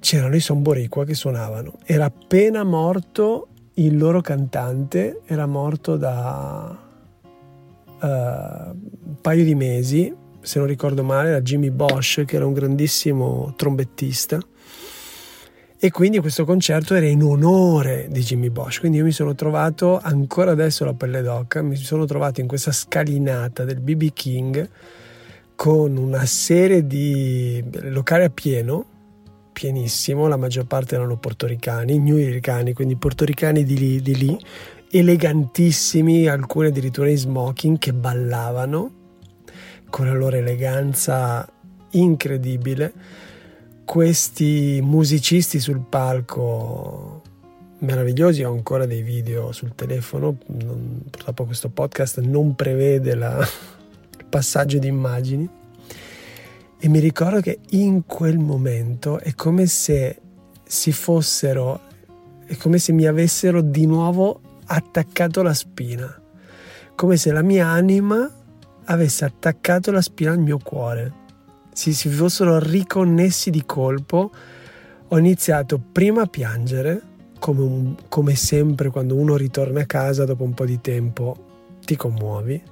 c'erano 0.00 0.36
i 0.36 0.40
Somboriqua 0.40 1.06
che 1.06 1.14
suonavano. 1.14 1.78
Era 1.86 2.04
appena 2.04 2.64
morto 2.64 3.48
il 3.74 3.96
loro 3.96 4.20
cantante, 4.20 5.22
era 5.24 5.46
morto 5.46 5.96
da 5.96 6.78
uh, 8.00 8.06
un 8.06 9.16
paio 9.22 9.44
di 9.44 9.54
mesi, 9.54 10.14
se 10.42 10.58
non 10.58 10.66
ricordo 10.66 11.04
male, 11.04 11.30
era 11.30 11.40
Jimmy 11.40 11.70
Bosch, 11.70 12.24
che 12.24 12.36
era 12.36 12.46
un 12.46 12.52
grandissimo 12.52 13.54
trombettista. 13.56 14.40
E 15.78 15.90
quindi 15.90 16.18
questo 16.20 16.44
concerto 16.44 16.94
era 16.94 17.06
in 17.06 17.22
onore 17.22 18.06
di 18.10 18.20
Jimmy 18.20 18.50
Bosch. 18.50 18.80
Quindi 18.80 18.98
io 18.98 19.04
mi 19.04 19.12
sono 19.12 19.34
trovato, 19.34 19.98
ancora 20.00 20.52
adesso 20.52 20.84
la 20.84 20.94
pelle 20.94 21.22
d'oca, 21.22 21.62
mi 21.62 21.76
sono 21.76 22.04
trovato 22.04 22.40
in 22.40 22.46
questa 22.46 22.70
scalinata 22.70 23.64
del 23.64 23.80
BB 23.80 24.12
King 24.12 24.68
con 25.54 25.96
una 25.96 26.24
serie 26.26 26.86
di 26.86 27.64
locali 27.82 28.24
a 28.24 28.30
pieno, 28.30 28.84
pienissimo, 29.52 30.28
la 30.28 30.36
maggior 30.36 30.66
parte 30.66 30.94
erano 30.94 31.16
portoricani, 31.16 31.98
newyoricani, 31.98 32.72
quindi 32.72 32.96
portoricani 32.96 33.64
di 33.64 33.76
lì, 33.76 34.00
di 34.00 34.16
lì, 34.16 34.38
elegantissimi, 34.90 36.26
alcuni 36.26 36.68
addirittura 36.68 37.08
in 37.08 37.18
smoking 37.18 37.78
che 37.78 37.92
ballavano 37.92 39.01
con 39.92 40.06
la 40.06 40.14
loro 40.14 40.36
eleganza 40.36 41.46
incredibile. 41.90 42.92
Questi 43.84 44.80
musicisti 44.82 45.60
sul 45.60 45.84
palco 45.86 47.20
meravigliosi, 47.80 48.42
ho 48.42 48.52
ancora 48.52 48.86
dei 48.86 49.02
video 49.02 49.52
sul 49.52 49.74
telefono, 49.74 50.38
non, 50.46 51.02
purtroppo 51.10 51.44
questo 51.44 51.68
podcast 51.68 52.20
non 52.20 52.54
prevede 52.54 53.14
la, 53.14 53.36
il 54.18 54.24
passaggio 54.24 54.78
di 54.78 54.86
immagini 54.86 55.46
e 56.78 56.88
mi 56.88 56.98
ricordo 56.98 57.40
che 57.40 57.58
in 57.72 58.06
quel 58.06 58.38
momento 58.38 59.18
è 59.18 59.34
come 59.34 59.66
se 59.66 60.20
si 60.64 60.90
fossero, 60.90 61.80
è 62.46 62.56
come 62.56 62.78
se 62.78 62.92
mi 62.92 63.04
avessero 63.04 63.60
di 63.60 63.84
nuovo 63.84 64.40
attaccato 64.64 65.42
la 65.42 65.52
spina, 65.52 66.18
come 66.94 67.18
se 67.18 67.30
la 67.30 67.42
mia 67.42 67.66
anima 67.66 68.40
avesse 68.84 69.24
attaccato 69.24 69.90
la 69.90 70.00
spina 70.00 70.32
al 70.32 70.38
mio 70.38 70.58
cuore, 70.58 71.20
si, 71.72 71.92
si 71.92 72.08
fossero 72.08 72.58
riconnessi 72.58 73.50
di 73.50 73.64
colpo. 73.64 74.30
Ho 75.08 75.18
iniziato 75.18 75.80
prima 75.80 76.22
a 76.22 76.26
piangere, 76.26 77.02
come, 77.38 77.60
un, 77.60 77.96
come 78.08 78.34
sempre 78.34 78.90
quando 78.90 79.16
uno 79.16 79.36
ritorna 79.36 79.80
a 79.80 79.86
casa 79.86 80.24
dopo 80.24 80.44
un 80.44 80.54
po' 80.54 80.64
di 80.64 80.80
tempo 80.80 81.50
ti 81.84 81.96
commuovi. 81.96 82.62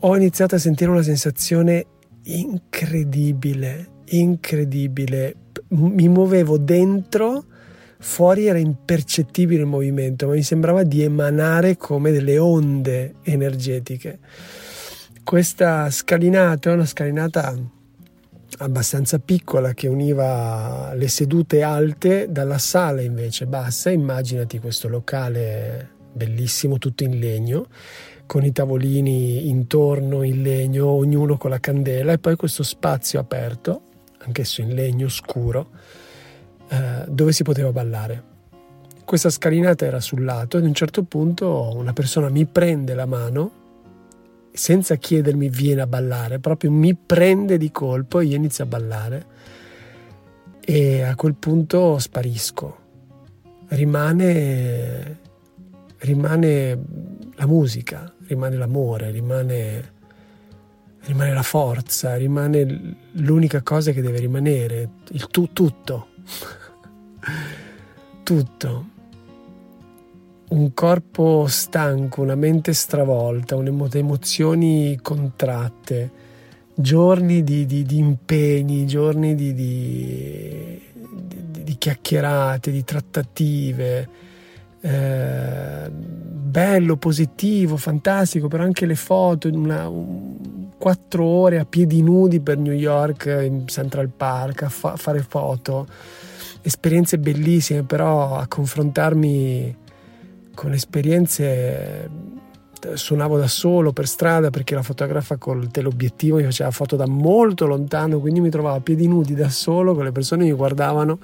Ho 0.00 0.16
iniziato 0.16 0.54
a 0.54 0.58
sentire 0.58 0.90
una 0.90 1.02
sensazione 1.02 1.86
incredibile, 2.24 3.88
incredibile. 4.06 5.34
Mi 5.68 6.08
muovevo 6.08 6.58
dentro, 6.58 7.44
fuori 7.98 8.46
era 8.46 8.58
impercettibile 8.58 9.60
il 9.60 9.66
movimento, 9.66 10.26
ma 10.26 10.34
mi 10.34 10.42
sembrava 10.42 10.82
di 10.82 11.02
emanare 11.02 11.76
come 11.76 12.10
delle 12.10 12.38
onde 12.38 13.14
energetiche. 13.22 14.18
Questa 15.24 15.90
scalinata 15.90 16.70
è 16.70 16.72
una 16.74 16.86
scalinata 16.86 17.54
abbastanza 18.58 19.18
piccola 19.18 19.74
che 19.74 19.88
univa 19.88 20.92
le 20.94 21.08
sedute 21.08 21.62
alte 21.62 22.26
dalla 22.30 22.58
sala 22.58 23.00
invece 23.00 23.46
bassa. 23.46 23.90
Immaginati 23.90 24.60
questo 24.60 24.88
locale 24.88 25.90
bellissimo, 26.12 26.78
tutto 26.78 27.04
in 27.04 27.18
legno 27.18 27.66
con 28.26 28.44
i 28.44 28.52
tavolini 28.52 29.48
intorno 29.48 30.22
in 30.22 30.42
legno, 30.42 30.88
ognuno 30.88 31.36
con 31.36 31.50
la 31.50 31.60
candela 31.60 32.12
e 32.12 32.18
poi 32.18 32.34
questo 32.36 32.64
spazio 32.64 33.20
aperto, 33.20 33.82
anch'esso 34.18 34.60
in 34.60 34.74
legno 34.74 35.08
scuro, 35.08 35.70
eh, 36.68 37.04
dove 37.08 37.32
si 37.32 37.42
poteva 37.42 37.72
ballare. 37.72 38.34
Questa 39.04 39.30
scalinata 39.30 39.86
era 39.86 40.00
sul 40.00 40.24
lato 40.24 40.56
ad 40.56 40.64
un 40.64 40.74
certo 40.74 41.04
punto 41.04 41.72
una 41.76 41.92
persona 41.92 42.28
mi 42.28 42.44
prende 42.44 42.94
la 42.94 43.06
mano 43.06 43.64
senza 44.56 44.96
chiedermi 44.96 45.48
viene 45.48 45.82
a 45.82 45.86
ballare, 45.86 46.38
proprio 46.38 46.70
mi 46.72 46.94
prende 46.94 47.58
di 47.58 47.70
colpo 47.70 48.20
e 48.20 48.24
io 48.24 48.36
inizio 48.36 48.64
a 48.64 48.66
ballare 48.66 49.26
e 50.64 51.02
a 51.02 51.14
quel 51.14 51.34
punto 51.34 51.98
sparisco. 51.98 52.84
Rimane, 53.68 55.18
rimane 55.98 56.78
la 57.34 57.46
musica, 57.46 58.12
rimane 58.26 58.56
l'amore, 58.56 59.10
rimane, 59.10 59.92
rimane 61.02 61.32
la 61.32 61.42
forza, 61.42 62.16
rimane 62.16 62.96
l'unica 63.12 63.62
cosa 63.62 63.92
che 63.92 64.02
deve 64.02 64.18
rimanere, 64.18 64.88
il 65.10 65.26
tu, 65.28 65.52
tutto. 65.52 66.08
Tutto. 68.22 68.86
Un 70.48 70.74
corpo 70.74 71.46
stanco, 71.48 72.22
una 72.22 72.34
mente 72.34 72.72
stravolta, 72.72 73.56
emozioni 73.98 74.98
contratte, 75.02 76.10
giorni 76.74 77.42
di, 77.42 77.66
di, 77.66 77.84
di 77.84 77.98
impegni, 77.98 78.86
giorni 78.86 79.34
di, 79.34 79.54
di, 79.54 80.80
chiacchierate, 81.78 82.70
di 82.70 82.84
trattative. 82.84 84.08
Eh, 84.80 85.90
bello, 85.90 86.96
positivo, 86.96 87.76
fantastico, 87.76 88.48
però 88.48 88.62
anche 88.62 88.86
le 88.86 88.94
foto, 88.94 89.48
una, 89.48 89.88
un, 89.88 90.65
quattro 90.78 91.24
ore 91.24 91.58
a 91.58 91.64
piedi 91.64 92.02
nudi 92.02 92.40
per 92.40 92.58
New 92.58 92.72
York, 92.72 93.26
in 93.44 93.66
Central 93.66 94.08
Park, 94.08 94.62
a 94.62 94.68
fa, 94.68 94.96
fare 94.96 95.20
foto, 95.20 95.86
esperienze 96.62 97.18
bellissime, 97.18 97.82
però 97.84 98.36
a 98.36 98.46
confrontarmi 98.46 99.76
con 100.54 100.72
esperienze 100.72 102.08
suonavo 102.94 103.38
da 103.38 103.48
solo 103.48 103.92
per 103.92 104.06
strada 104.06 104.50
perché 104.50 104.74
la 104.74 104.82
fotografa 104.82 105.36
col 105.36 105.70
teleobiettivo 105.70 106.36
mi 106.36 106.44
faceva 106.44 106.70
foto 106.70 106.96
da 106.96 107.06
molto 107.06 107.66
lontano, 107.66 108.20
quindi 108.20 108.40
mi 108.40 108.50
trovavo 108.50 108.76
a 108.76 108.80
piedi 108.80 109.08
nudi 109.08 109.34
da 109.34 109.48
solo, 109.48 109.94
con 109.94 110.04
le 110.04 110.12
persone 110.12 110.44
mi 110.44 110.52
guardavano 110.52 111.18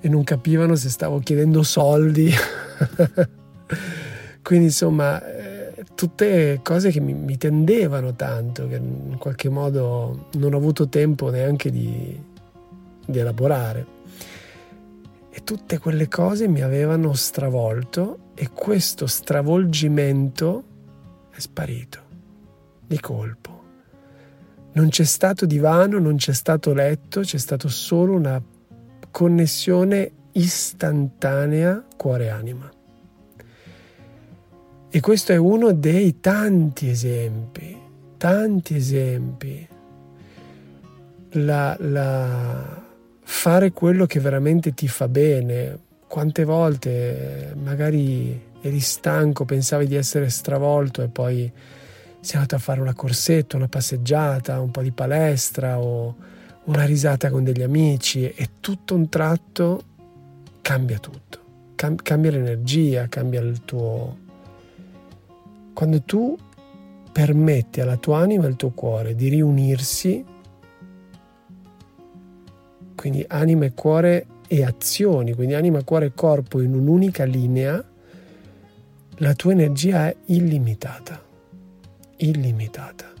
e 0.00 0.08
non 0.08 0.24
capivano 0.24 0.76
se 0.76 0.88
stavo 0.88 1.18
chiedendo 1.18 1.62
soldi. 1.62 2.32
Quindi 4.42 4.66
insomma, 4.66 5.20
eh, 5.24 5.55
tutte 5.96 6.60
cose 6.62 6.90
che 6.90 7.00
mi, 7.00 7.14
mi, 7.14 7.36
tendevano 7.38 8.14
tanto, 8.14 8.68
che 8.68 8.76
in 8.76 9.16
qualche 9.18 9.48
modo 9.48 10.28
non 10.34 10.54
ho 10.54 10.58
avuto 10.58 10.88
tempo 10.88 11.30
neanche 11.30 11.70
di, 11.70 12.16
di 13.04 13.18
elaborare. 13.18 13.94
E 15.30 15.42
tutte 15.42 15.78
quelle 15.78 16.06
cose 16.06 16.46
mi 16.46 16.60
avevano 16.60 17.14
stravolto 17.14 18.18
e 18.34 18.50
questo 18.50 19.06
stravolgimento 19.06 20.64
è 21.30 21.40
sparito 21.40 22.00
di 22.86 23.00
colpo. 23.00 23.62
Non 24.72 24.90
c'è 24.90 25.04
stato 25.04 25.46
divano, 25.46 25.98
non 25.98 26.16
c'è 26.16 26.34
stato 26.34 26.74
letto, 26.74 27.20
c'è 27.22 27.38
stata 27.38 27.68
solo 27.68 28.14
una 28.14 28.40
connessione 29.10 30.12
istantanea 30.32 31.82
cuore-anima. 31.96 32.75
E 34.96 35.00
questo 35.00 35.32
è 35.32 35.36
uno 35.36 35.72
dei 35.72 36.20
tanti 36.20 36.88
esempi, 36.88 37.76
tanti 38.16 38.76
esempi. 38.76 39.68
La, 41.32 41.76
la 41.78 42.82
fare 43.22 43.72
quello 43.72 44.06
che 44.06 44.20
veramente 44.20 44.72
ti 44.72 44.88
fa 44.88 45.06
bene. 45.06 45.78
Quante 46.08 46.44
volte 46.44 47.52
magari 47.62 48.40
eri 48.62 48.80
stanco, 48.80 49.44
pensavi 49.44 49.86
di 49.86 49.96
essere 49.96 50.30
stravolto 50.30 51.02
e 51.02 51.08
poi 51.08 51.52
sei 52.20 52.36
andato 52.36 52.54
a 52.54 52.58
fare 52.58 52.80
una 52.80 52.94
corsetta, 52.94 53.58
una 53.58 53.68
passeggiata, 53.68 54.58
un 54.60 54.70
po' 54.70 54.80
di 54.80 54.92
palestra 54.92 55.78
o 55.78 56.16
una 56.64 56.86
risata 56.86 57.28
con 57.28 57.44
degli 57.44 57.62
amici 57.62 58.30
e 58.30 58.48
tutto 58.60 58.94
un 58.94 59.10
tratto 59.10 59.82
cambia 60.62 60.98
tutto. 60.98 61.38
Cam- 61.74 62.00
cambia 62.00 62.30
l'energia, 62.30 63.08
cambia 63.08 63.42
il 63.42 63.60
tuo 63.62 64.24
quando 65.76 66.00
tu 66.00 66.34
permetti 67.12 67.82
alla 67.82 67.98
tua 67.98 68.20
anima 68.20 68.44
e 68.44 68.46
al 68.46 68.56
tuo 68.56 68.70
cuore 68.70 69.14
di 69.14 69.28
riunirsi, 69.28 70.24
quindi 72.94 73.22
anima 73.28 73.66
e 73.66 73.74
cuore 73.74 74.26
e 74.48 74.64
azioni, 74.64 75.34
quindi 75.34 75.52
anima, 75.52 75.84
cuore 75.84 76.06
e 76.06 76.12
corpo 76.14 76.62
in 76.62 76.74
un'unica 76.74 77.24
linea, 77.24 77.84
la 79.16 79.34
tua 79.34 79.52
energia 79.52 80.06
è 80.06 80.16
illimitata, 80.26 81.22
illimitata. 82.16 83.12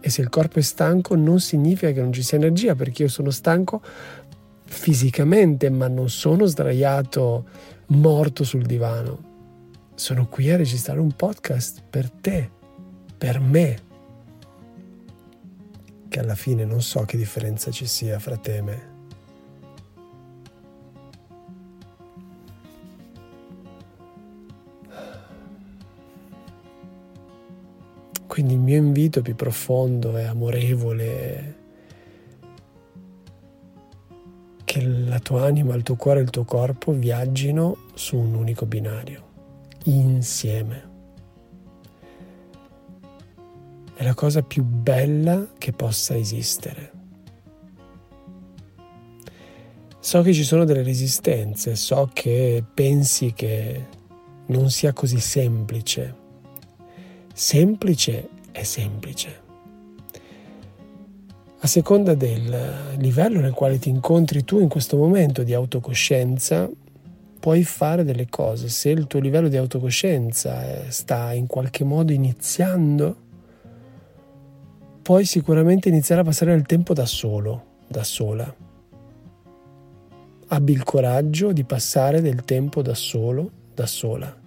E 0.00 0.10
se 0.10 0.22
il 0.22 0.28
corpo 0.28 0.58
è 0.58 0.62
stanco 0.62 1.14
non 1.14 1.38
significa 1.38 1.92
che 1.92 2.00
non 2.00 2.12
ci 2.12 2.24
sia 2.24 2.36
energia, 2.36 2.74
perché 2.74 3.04
io 3.04 3.08
sono 3.08 3.30
stanco 3.30 3.80
fisicamente, 4.64 5.70
ma 5.70 5.86
non 5.86 6.10
sono 6.10 6.46
sdraiato 6.46 7.44
morto 7.86 8.42
sul 8.42 8.66
divano 8.66 9.28
sono 10.00 10.26
qui 10.28 10.50
a 10.50 10.56
registrare 10.56 10.98
un 10.98 11.12
podcast 11.12 11.82
per 11.90 12.10
te, 12.10 12.50
per 13.18 13.38
me, 13.38 13.78
che 16.08 16.18
alla 16.18 16.34
fine 16.34 16.64
non 16.64 16.80
so 16.80 17.02
che 17.02 17.18
differenza 17.18 17.70
ci 17.70 17.84
sia 17.84 18.18
fra 18.18 18.38
te 18.38 18.56
e 18.56 18.62
me. 18.62 18.88
Quindi 28.26 28.54
il 28.54 28.60
mio 28.60 28.76
invito 28.78 29.20
più 29.20 29.36
profondo 29.36 30.16
e 30.16 30.24
amorevole 30.24 31.58
che 34.64 35.20
tua 35.22 35.44
anima, 35.44 35.74
il 35.74 35.82
tuo 35.82 35.96
cuore 35.96 36.20
e 36.20 36.22
il 36.22 36.30
tuo 36.30 36.44
corpo 36.44 36.92
viaggino 36.92 37.76
su 37.92 38.16
un 38.16 38.34
unico 38.34 38.64
binario, 38.64 39.29
insieme. 39.84 40.88
È 43.94 44.02
la 44.02 44.14
cosa 44.14 44.42
più 44.42 44.62
bella 44.62 45.52
che 45.58 45.72
possa 45.72 46.16
esistere. 46.16 46.92
So 49.98 50.22
che 50.22 50.32
ci 50.32 50.44
sono 50.44 50.64
delle 50.64 50.82
resistenze, 50.82 51.76
so 51.76 52.08
che 52.12 52.64
pensi 52.72 53.34
che 53.34 53.86
non 54.46 54.70
sia 54.70 54.92
così 54.94 55.20
semplice. 55.20 56.16
Semplice 57.34 58.28
è 58.50 58.62
semplice. 58.62 59.40
A 61.60 61.66
seconda 61.66 62.14
del 62.14 62.96
livello 62.96 63.40
nel 63.40 63.52
quale 63.52 63.78
ti 63.78 63.90
incontri 63.90 64.44
tu 64.44 64.60
in 64.60 64.68
questo 64.68 64.96
momento 64.96 65.42
di 65.42 65.52
autocoscienza, 65.52 66.70
puoi 67.40 67.64
fare 67.64 68.04
delle 68.04 68.28
cose. 68.28 68.68
Se 68.68 68.90
il 68.90 69.06
tuo 69.06 69.18
livello 69.18 69.48
di 69.48 69.56
autocoscienza 69.56 70.88
sta 70.88 71.32
in 71.32 71.46
qualche 71.46 71.82
modo 71.82 72.12
iniziando, 72.12 73.16
puoi 75.02 75.24
sicuramente 75.24 75.88
iniziare 75.88 76.20
a 76.20 76.24
passare 76.24 76.54
il 76.54 76.66
tempo 76.66 76.94
da 76.94 77.06
solo, 77.06 77.64
da 77.88 78.04
sola 78.04 78.68
abbi 80.52 80.72
il 80.72 80.82
coraggio 80.84 81.52
di 81.52 81.64
passare 81.64 82.20
del 82.20 82.44
tempo 82.44 82.82
da 82.82 82.94
solo, 82.94 83.50
da 83.74 83.86
sola. 83.86 84.39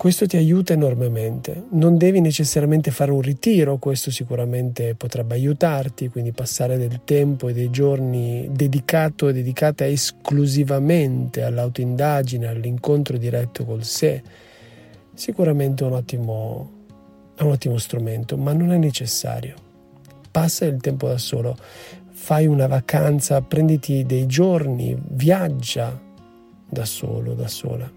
Questo 0.00 0.24
ti 0.24 0.38
aiuta 0.38 0.72
enormemente. 0.72 1.64
Non 1.72 1.98
devi 1.98 2.22
necessariamente 2.22 2.90
fare 2.90 3.10
un 3.10 3.20
ritiro, 3.20 3.76
questo 3.76 4.10
sicuramente 4.10 4.94
potrebbe 4.94 5.34
aiutarti, 5.34 6.08
quindi 6.08 6.32
passare 6.32 6.78
del 6.78 7.02
tempo 7.04 7.48
e 7.48 7.52
dei 7.52 7.68
giorni 7.68 8.48
dedicato 8.50 9.28
e 9.28 9.34
dedicata 9.34 9.86
esclusivamente 9.86 11.42
all'autoindagine, 11.42 12.46
all'incontro 12.46 13.18
diretto 13.18 13.66
col 13.66 13.84
sé, 13.84 14.22
sicuramente 15.12 15.84
è 15.84 15.86
un 15.86 15.92
ottimo, 15.92 16.70
è 17.34 17.42
un 17.42 17.50
ottimo 17.50 17.76
strumento, 17.76 18.38
ma 18.38 18.54
non 18.54 18.72
è 18.72 18.78
necessario. 18.78 19.54
Passa 20.30 20.64
il 20.64 20.80
tempo 20.80 21.08
da 21.08 21.18
solo 21.18 21.58
fai 22.08 22.46
una 22.46 22.68
vacanza, 22.68 23.42
prenditi 23.42 24.06
dei 24.06 24.24
giorni, 24.24 24.98
viaggia 25.08 26.00
da 26.66 26.86
solo, 26.86 27.34
da 27.34 27.48
sola. 27.48 27.92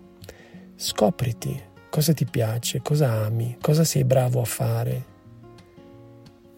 Scopriti 0.75 1.71
cosa 1.93 2.11
ti 2.11 2.25
piace, 2.25 2.81
cosa 2.81 3.11
ami, 3.23 3.57
cosa 3.61 3.83
sei 3.83 4.03
bravo 4.03 4.41
a 4.41 4.45
fare, 4.45 5.03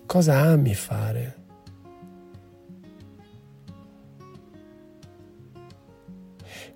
cosa 0.05 0.39
ami 0.39 0.73
fare. 0.73 1.35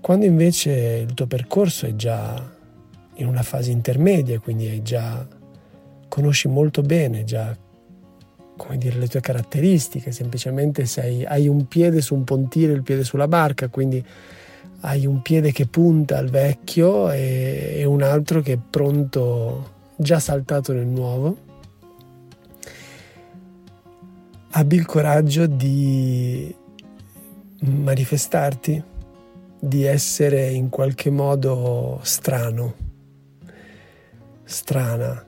Quando 0.02 0.26
invece 0.26 1.06
il 1.08 1.14
tuo 1.14 1.26
percorso 1.26 1.86
è 1.86 1.96
già 1.96 2.52
in 3.14 3.28
una 3.28 3.44
fase 3.44 3.72
intermedia, 3.72 4.40
quindi 4.40 4.68
hai 4.68 4.82
già 4.82 5.26
conosci 6.10 6.50
molto 6.50 6.82
bene, 6.82 7.24
già 7.24 7.58
come 8.58 8.78
dire, 8.78 8.98
le 8.98 9.08
tue 9.08 9.22
caratteristiche, 9.22 10.12
semplicemente 10.12 10.86
sei, 10.86 11.24
hai 11.24 11.48
un 11.48 11.66
piede 11.66 12.02
su 12.02 12.14
un 12.14 12.26
pontile, 12.26 12.74
il 12.74 12.84
piede 12.84 13.06
sulla 13.06 13.30
barca, 13.30 13.70
quindi 13.70 14.06
hai 14.82 15.06
un 15.06 15.22
piede 15.22 15.52
che 15.52 15.66
punta 15.66 16.18
al 16.18 16.30
vecchio 16.30 17.12
e, 17.12 17.74
e 17.78 17.86
un 17.86 18.02
altro 18.02 18.42
che 18.42 18.54
è 18.54 18.58
pronto, 18.58 19.72
già 19.96 20.20
saltato 20.20 20.72
nel 20.74 20.88
nuovo. 20.88 21.38
Abbi 24.52 24.76
il 24.76 24.86
coraggio 24.86 25.46
di 25.46 26.54
manifestarti, 27.62 28.82
di 29.60 29.84
essere 29.84 30.50
in 30.50 30.70
qualche 30.70 31.10
modo 31.10 32.00
strano, 32.04 32.74
strana, 34.44 35.26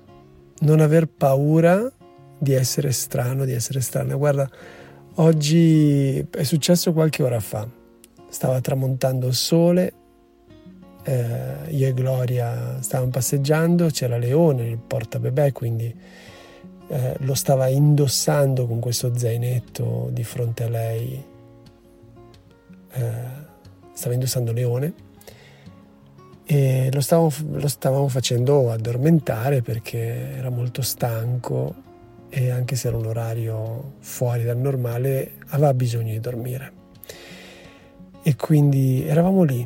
non 0.60 0.80
aver 0.80 1.08
paura 1.08 1.92
di 2.38 2.54
essere 2.54 2.92
strano, 2.92 3.46
di 3.46 3.52
essere 3.52 3.82
strana. 3.82 4.16
Guarda, 4.16 4.50
oggi 5.16 6.18
è 6.18 6.44
successo 6.44 6.94
qualche 6.94 7.22
ora 7.22 7.40
fa. 7.40 7.80
Stava 8.32 8.62
tramontando 8.62 9.28
il 9.28 9.34
sole, 9.34 9.94
eh, 11.04 11.56
io 11.68 11.88
e 11.88 11.94
Gloria 11.94 12.82
stavamo 12.82 13.12
passeggiando, 13.12 13.88
c'era 13.88 14.18
Leone, 14.18 14.70
il 14.70 14.78
porta 14.78 15.20
bebè, 15.20 15.52
quindi 15.52 15.94
eh, 16.88 17.16
lo 17.20 17.34
stava 17.34 17.68
indossando 17.68 18.68
con 18.68 18.80
questo 18.80 19.18
zainetto 19.18 20.08
di 20.14 20.24
fronte 20.24 20.64
a 20.64 20.70
lei. 20.70 21.24
Eh, 22.94 23.14
stava 23.94 24.14
indossando 24.14 24.54
Leone 24.54 24.94
e 26.46 26.90
lo 26.92 27.02
stavamo, 27.02 27.32
lo 27.52 27.68
stavamo 27.68 28.08
facendo 28.08 28.72
addormentare 28.72 29.62
perché 29.62 30.38
era 30.38 30.50
molto 30.50 30.82
stanco 30.82 31.76
e 32.30 32.50
anche 32.50 32.78
se 32.78 32.88
era 32.88 32.96
un 32.96 33.08
orario 33.08 33.96
fuori 34.00 34.44
dal 34.44 34.58
normale 34.58 35.34
aveva 35.48 35.74
bisogno 35.74 36.12
di 36.12 36.20
dormire. 36.22 36.80
E 38.24 38.36
quindi 38.36 39.04
eravamo 39.06 39.44
lì, 39.44 39.66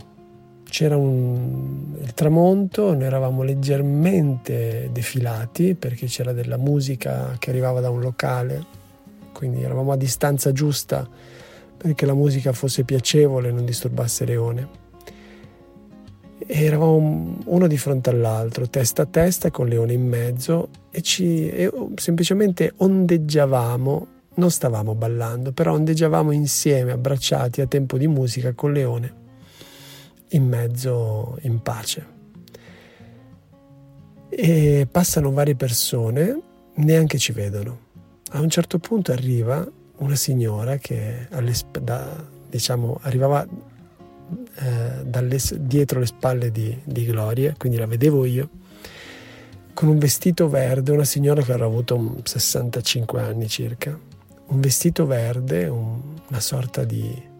c'era 0.63 0.97
un, 0.97 1.95
il 2.01 2.13
tramonto, 2.13 2.93
noi 2.93 3.03
eravamo 3.03 3.43
leggermente 3.43 4.89
defilati 4.91 5.75
perché 5.75 6.07
c'era 6.07 6.33
della 6.33 6.57
musica 6.57 7.35
che 7.37 7.49
arrivava 7.49 7.79
da 7.79 7.89
un 7.89 8.01
locale, 8.01 8.65
quindi 9.31 9.61
eravamo 9.61 9.91
a 9.91 9.97
distanza 9.97 10.51
giusta 10.51 11.07
perché 11.77 12.05
la 12.05 12.13
musica 12.13 12.51
fosse 12.51 12.83
piacevole 12.83 13.49
e 13.49 13.51
non 13.51 13.65
disturbasse 13.65 14.25
Leone. 14.25 14.83
Eravamo 16.47 17.37
uno 17.45 17.67
di 17.67 17.77
fronte 17.77 18.09
all'altro, 18.09 18.67
testa 18.67 19.03
a 19.03 19.05
testa 19.05 19.51
con 19.51 19.67
Leone 19.67 19.93
in 19.93 20.07
mezzo 20.07 20.69
e, 20.91 21.01
ci, 21.01 21.49
e 21.49 21.71
semplicemente 21.95 22.73
ondeggiavamo, 22.77 24.07
non 24.35 24.51
stavamo 24.51 24.95
ballando, 24.95 25.51
però 25.51 25.73
ondeggiavamo 25.73 26.31
insieme, 26.31 26.91
abbracciati 26.91 27.61
a 27.61 27.67
tempo 27.67 27.97
di 27.97 28.07
musica 28.07 28.53
con 28.53 28.71
Leone 28.71 29.23
in 30.29 30.47
mezzo, 30.47 31.37
in 31.41 31.61
pace. 31.61 32.13
E 34.29 34.87
passano 34.91 35.31
varie 35.31 35.55
persone, 35.55 36.39
neanche 36.75 37.17
ci 37.17 37.31
vedono. 37.31 37.83
A 38.31 38.41
un 38.41 38.49
certo 38.49 38.79
punto 38.79 39.11
arriva 39.11 39.65
una 39.97 40.15
signora 40.15 40.77
che 40.77 41.27
da, 41.81 42.23
diciamo, 42.49 42.99
arrivava 43.03 43.47
eh, 44.57 45.57
dietro 45.59 45.99
le 45.99 46.05
spalle 46.05 46.51
di, 46.51 46.77
di 46.83 47.05
Gloria, 47.05 47.53
quindi 47.57 47.77
la 47.77 47.85
vedevo 47.85 48.25
io, 48.25 48.49
con 49.73 49.87
un 49.87 49.97
vestito 49.97 50.49
verde, 50.49 50.91
una 50.91 51.05
signora 51.05 51.41
che 51.41 51.51
avrà 51.51 51.65
avuto 51.65 52.17
65 52.23 53.21
anni 53.21 53.47
circa, 53.47 53.97
un 54.47 54.59
vestito 54.59 55.05
verde, 55.05 55.67
un, 55.67 56.01
una 56.29 56.39
sorta 56.39 56.83
di 56.83 57.33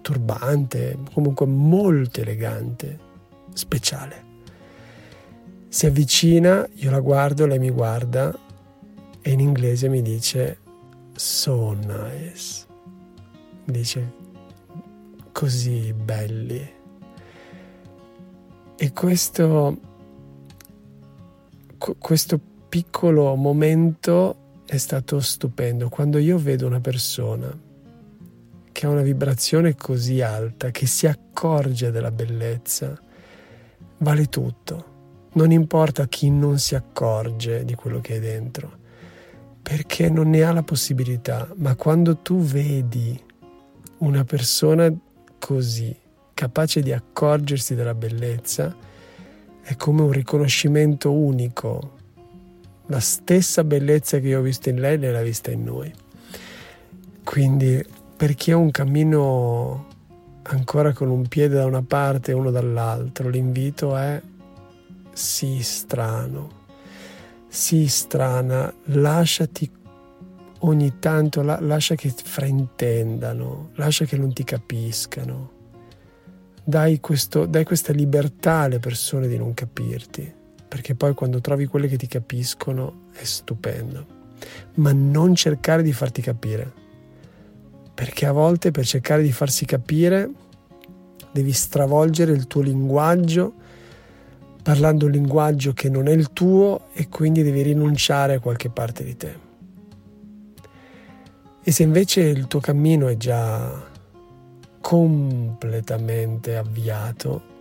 turbante, 0.00 0.98
comunque 1.12 1.46
molto 1.46 2.20
elegante, 2.20 2.98
speciale. 3.52 4.30
Si 5.68 5.86
avvicina, 5.86 6.68
io 6.74 6.90
la 6.90 7.00
guardo, 7.00 7.46
lei 7.46 7.58
mi 7.58 7.70
guarda 7.70 8.36
e 9.22 9.30
in 9.30 9.40
inglese 9.40 9.88
mi 9.88 10.02
dice 10.02 10.58
so 11.14 11.72
nice. 11.72 12.66
Dice 13.64 14.12
così 15.32 15.92
belli. 15.92 16.80
E 18.76 18.92
questo, 18.92 19.78
questo 21.78 22.40
piccolo 22.68 23.34
momento 23.36 24.41
è 24.72 24.78
stato 24.78 25.20
stupendo. 25.20 25.90
Quando 25.90 26.16
io 26.16 26.38
vedo 26.38 26.66
una 26.66 26.80
persona 26.80 27.54
che 28.72 28.86
ha 28.86 28.88
una 28.88 29.02
vibrazione 29.02 29.74
così 29.76 30.22
alta, 30.22 30.70
che 30.70 30.86
si 30.86 31.06
accorge 31.06 31.90
della 31.90 32.10
bellezza, 32.10 32.98
vale 33.98 34.30
tutto. 34.30 34.86
Non 35.34 35.50
importa 35.50 36.06
chi 36.06 36.30
non 36.30 36.58
si 36.58 36.74
accorge 36.74 37.66
di 37.66 37.74
quello 37.74 38.00
che 38.00 38.16
è 38.16 38.20
dentro, 38.20 38.78
perché 39.60 40.08
non 40.08 40.30
ne 40.30 40.42
ha 40.42 40.52
la 40.52 40.62
possibilità, 40.62 41.46
ma 41.56 41.74
quando 41.74 42.16
tu 42.16 42.40
vedi 42.40 43.22
una 43.98 44.24
persona 44.24 44.90
così, 45.38 45.94
capace 46.32 46.80
di 46.80 46.92
accorgersi 46.92 47.74
della 47.74 47.94
bellezza, 47.94 48.74
è 49.60 49.76
come 49.76 50.00
un 50.00 50.12
riconoscimento 50.12 51.12
unico. 51.12 52.00
La 52.86 53.00
stessa 53.00 53.64
bellezza 53.64 54.18
che 54.18 54.28
io 54.28 54.40
ho 54.40 54.42
visto 54.42 54.68
in 54.68 54.80
lei, 54.80 54.98
lei 54.98 55.12
l'ha 55.12 55.22
vista 55.22 55.50
in 55.50 55.64
noi. 55.64 55.92
Quindi 57.24 57.84
per 58.16 58.34
chi 58.34 58.50
ha 58.50 58.56
un 58.56 58.70
cammino 58.70 59.86
ancora 60.42 60.92
con 60.92 61.08
un 61.08 61.26
piede 61.28 61.56
da 61.56 61.66
una 61.66 61.82
parte 61.82 62.32
e 62.32 62.34
uno 62.34 62.50
dall'altro, 62.50 63.28
l'invito 63.28 63.96
è 63.96 64.20
sii 65.12 65.62
strano, 65.62 66.50
sii 67.48 67.86
strana, 67.86 68.72
lasciati 68.84 69.70
ogni 70.60 70.98
tanto 70.98 71.42
la, 71.42 71.58
lascia 71.60 71.94
che 71.94 72.10
fraintendano, 72.10 73.70
lascia 73.74 74.04
che 74.04 74.16
non 74.16 74.32
ti 74.32 74.44
capiscano. 74.44 75.60
Dai, 76.64 77.00
questo, 77.00 77.46
dai 77.46 77.64
questa 77.64 77.92
libertà 77.92 78.60
alle 78.60 78.78
persone 78.78 79.26
di 79.26 79.36
non 79.36 79.52
capirti, 79.52 80.32
perché 80.72 80.94
poi 80.94 81.12
quando 81.12 81.42
trovi 81.42 81.66
quelle 81.66 81.86
che 81.86 81.98
ti 81.98 82.06
capiscono 82.06 83.08
è 83.12 83.24
stupendo. 83.24 84.06
Ma 84.76 84.90
non 84.94 85.34
cercare 85.34 85.82
di 85.82 85.92
farti 85.92 86.22
capire, 86.22 86.72
perché 87.92 88.24
a 88.24 88.32
volte 88.32 88.70
per 88.70 88.86
cercare 88.86 89.22
di 89.22 89.32
farsi 89.32 89.66
capire 89.66 90.30
devi 91.30 91.52
stravolgere 91.52 92.32
il 92.32 92.46
tuo 92.46 92.62
linguaggio 92.62 93.52
parlando 94.62 95.04
un 95.04 95.10
linguaggio 95.10 95.74
che 95.74 95.90
non 95.90 96.06
è 96.06 96.12
il 96.12 96.32
tuo 96.32 96.86
e 96.94 97.06
quindi 97.10 97.42
devi 97.42 97.60
rinunciare 97.60 98.36
a 98.36 98.40
qualche 98.40 98.70
parte 98.70 99.04
di 99.04 99.14
te. 99.14 99.36
E 101.62 101.70
se 101.70 101.82
invece 101.82 102.22
il 102.22 102.46
tuo 102.46 102.60
cammino 102.60 103.08
è 103.08 103.18
già 103.18 103.90
completamente 104.80 106.56
avviato, 106.56 107.51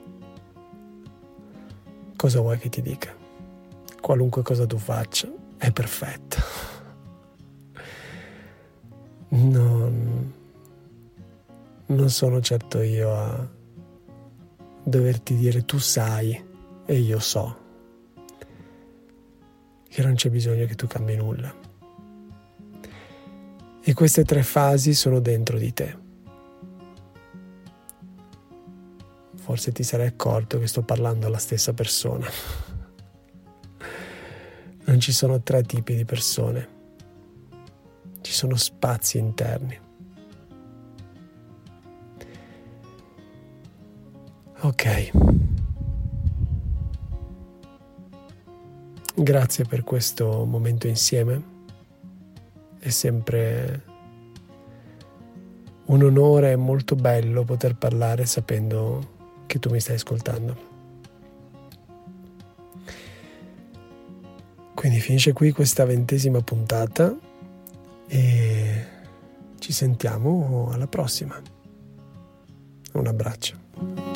cosa 2.21 2.39
vuoi 2.39 2.59
che 2.59 2.69
ti 2.69 2.83
dica? 2.83 3.11
Qualunque 3.99 4.43
cosa 4.43 4.67
tu 4.67 4.77
faccia 4.77 5.27
è 5.57 5.71
perfetta. 5.71 6.37
Non, 9.29 10.33
non 11.87 12.09
sono 12.11 12.39
certo 12.39 12.79
io 12.81 13.11
a 13.11 13.49
doverti 14.83 15.35
dire 15.35 15.65
tu 15.65 15.79
sai 15.79 16.39
e 16.85 16.93
io 16.93 17.17
so 17.17 17.57
che 19.87 20.03
non 20.03 20.13
c'è 20.13 20.29
bisogno 20.29 20.67
che 20.67 20.75
tu 20.75 20.85
cambi 20.85 21.15
nulla. 21.15 21.51
E 23.81 23.93
queste 23.95 24.25
tre 24.25 24.43
fasi 24.43 24.93
sono 24.93 25.19
dentro 25.19 25.57
di 25.57 25.73
te. 25.73 26.00
Forse 29.51 29.73
ti 29.73 29.83
sarai 29.83 30.07
accorto 30.07 30.59
che 30.59 30.67
sto 30.67 30.81
parlando 30.81 31.27
alla 31.27 31.37
stessa 31.37 31.73
persona. 31.73 32.25
Non 34.85 34.97
ci 35.01 35.11
sono 35.11 35.41
tre 35.41 35.61
tipi 35.63 35.93
di 35.93 36.05
persone, 36.05 36.67
ci 38.21 38.31
sono 38.31 38.55
spazi 38.55 39.17
interni. 39.17 39.77
Ok. 44.61 45.11
Grazie 49.13 49.65
per 49.65 49.83
questo 49.83 50.45
momento 50.45 50.87
insieme. 50.87 51.43
È 52.79 52.87
sempre 52.87 53.83
un 55.87 56.03
onore 56.03 56.55
molto 56.55 56.95
bello 56.95 57.43
poter 57.43 57.75
parlare 57.75 58.25
sapendo 58.25 59.19
che 59.51 59.59
tu 59.59 59.69
mi 59.69 59.81
stai 59.81 59.95
ascoltando. 59.95 60.69
Quindi 64.73 65.01
finisce 65.01 65.33
qui 65.33 65.51
questa 65.51 65.83
ventesima 65.83 66.39
puntata 66.39 67.13
e 68.07 68.85
ci 69.59 69.73
sentiamo 69.73 70.69
alla 70.71 70.87
prossima. 70.87 71.37
Un 72.93 73.07
abbraccio. 73.07 74.10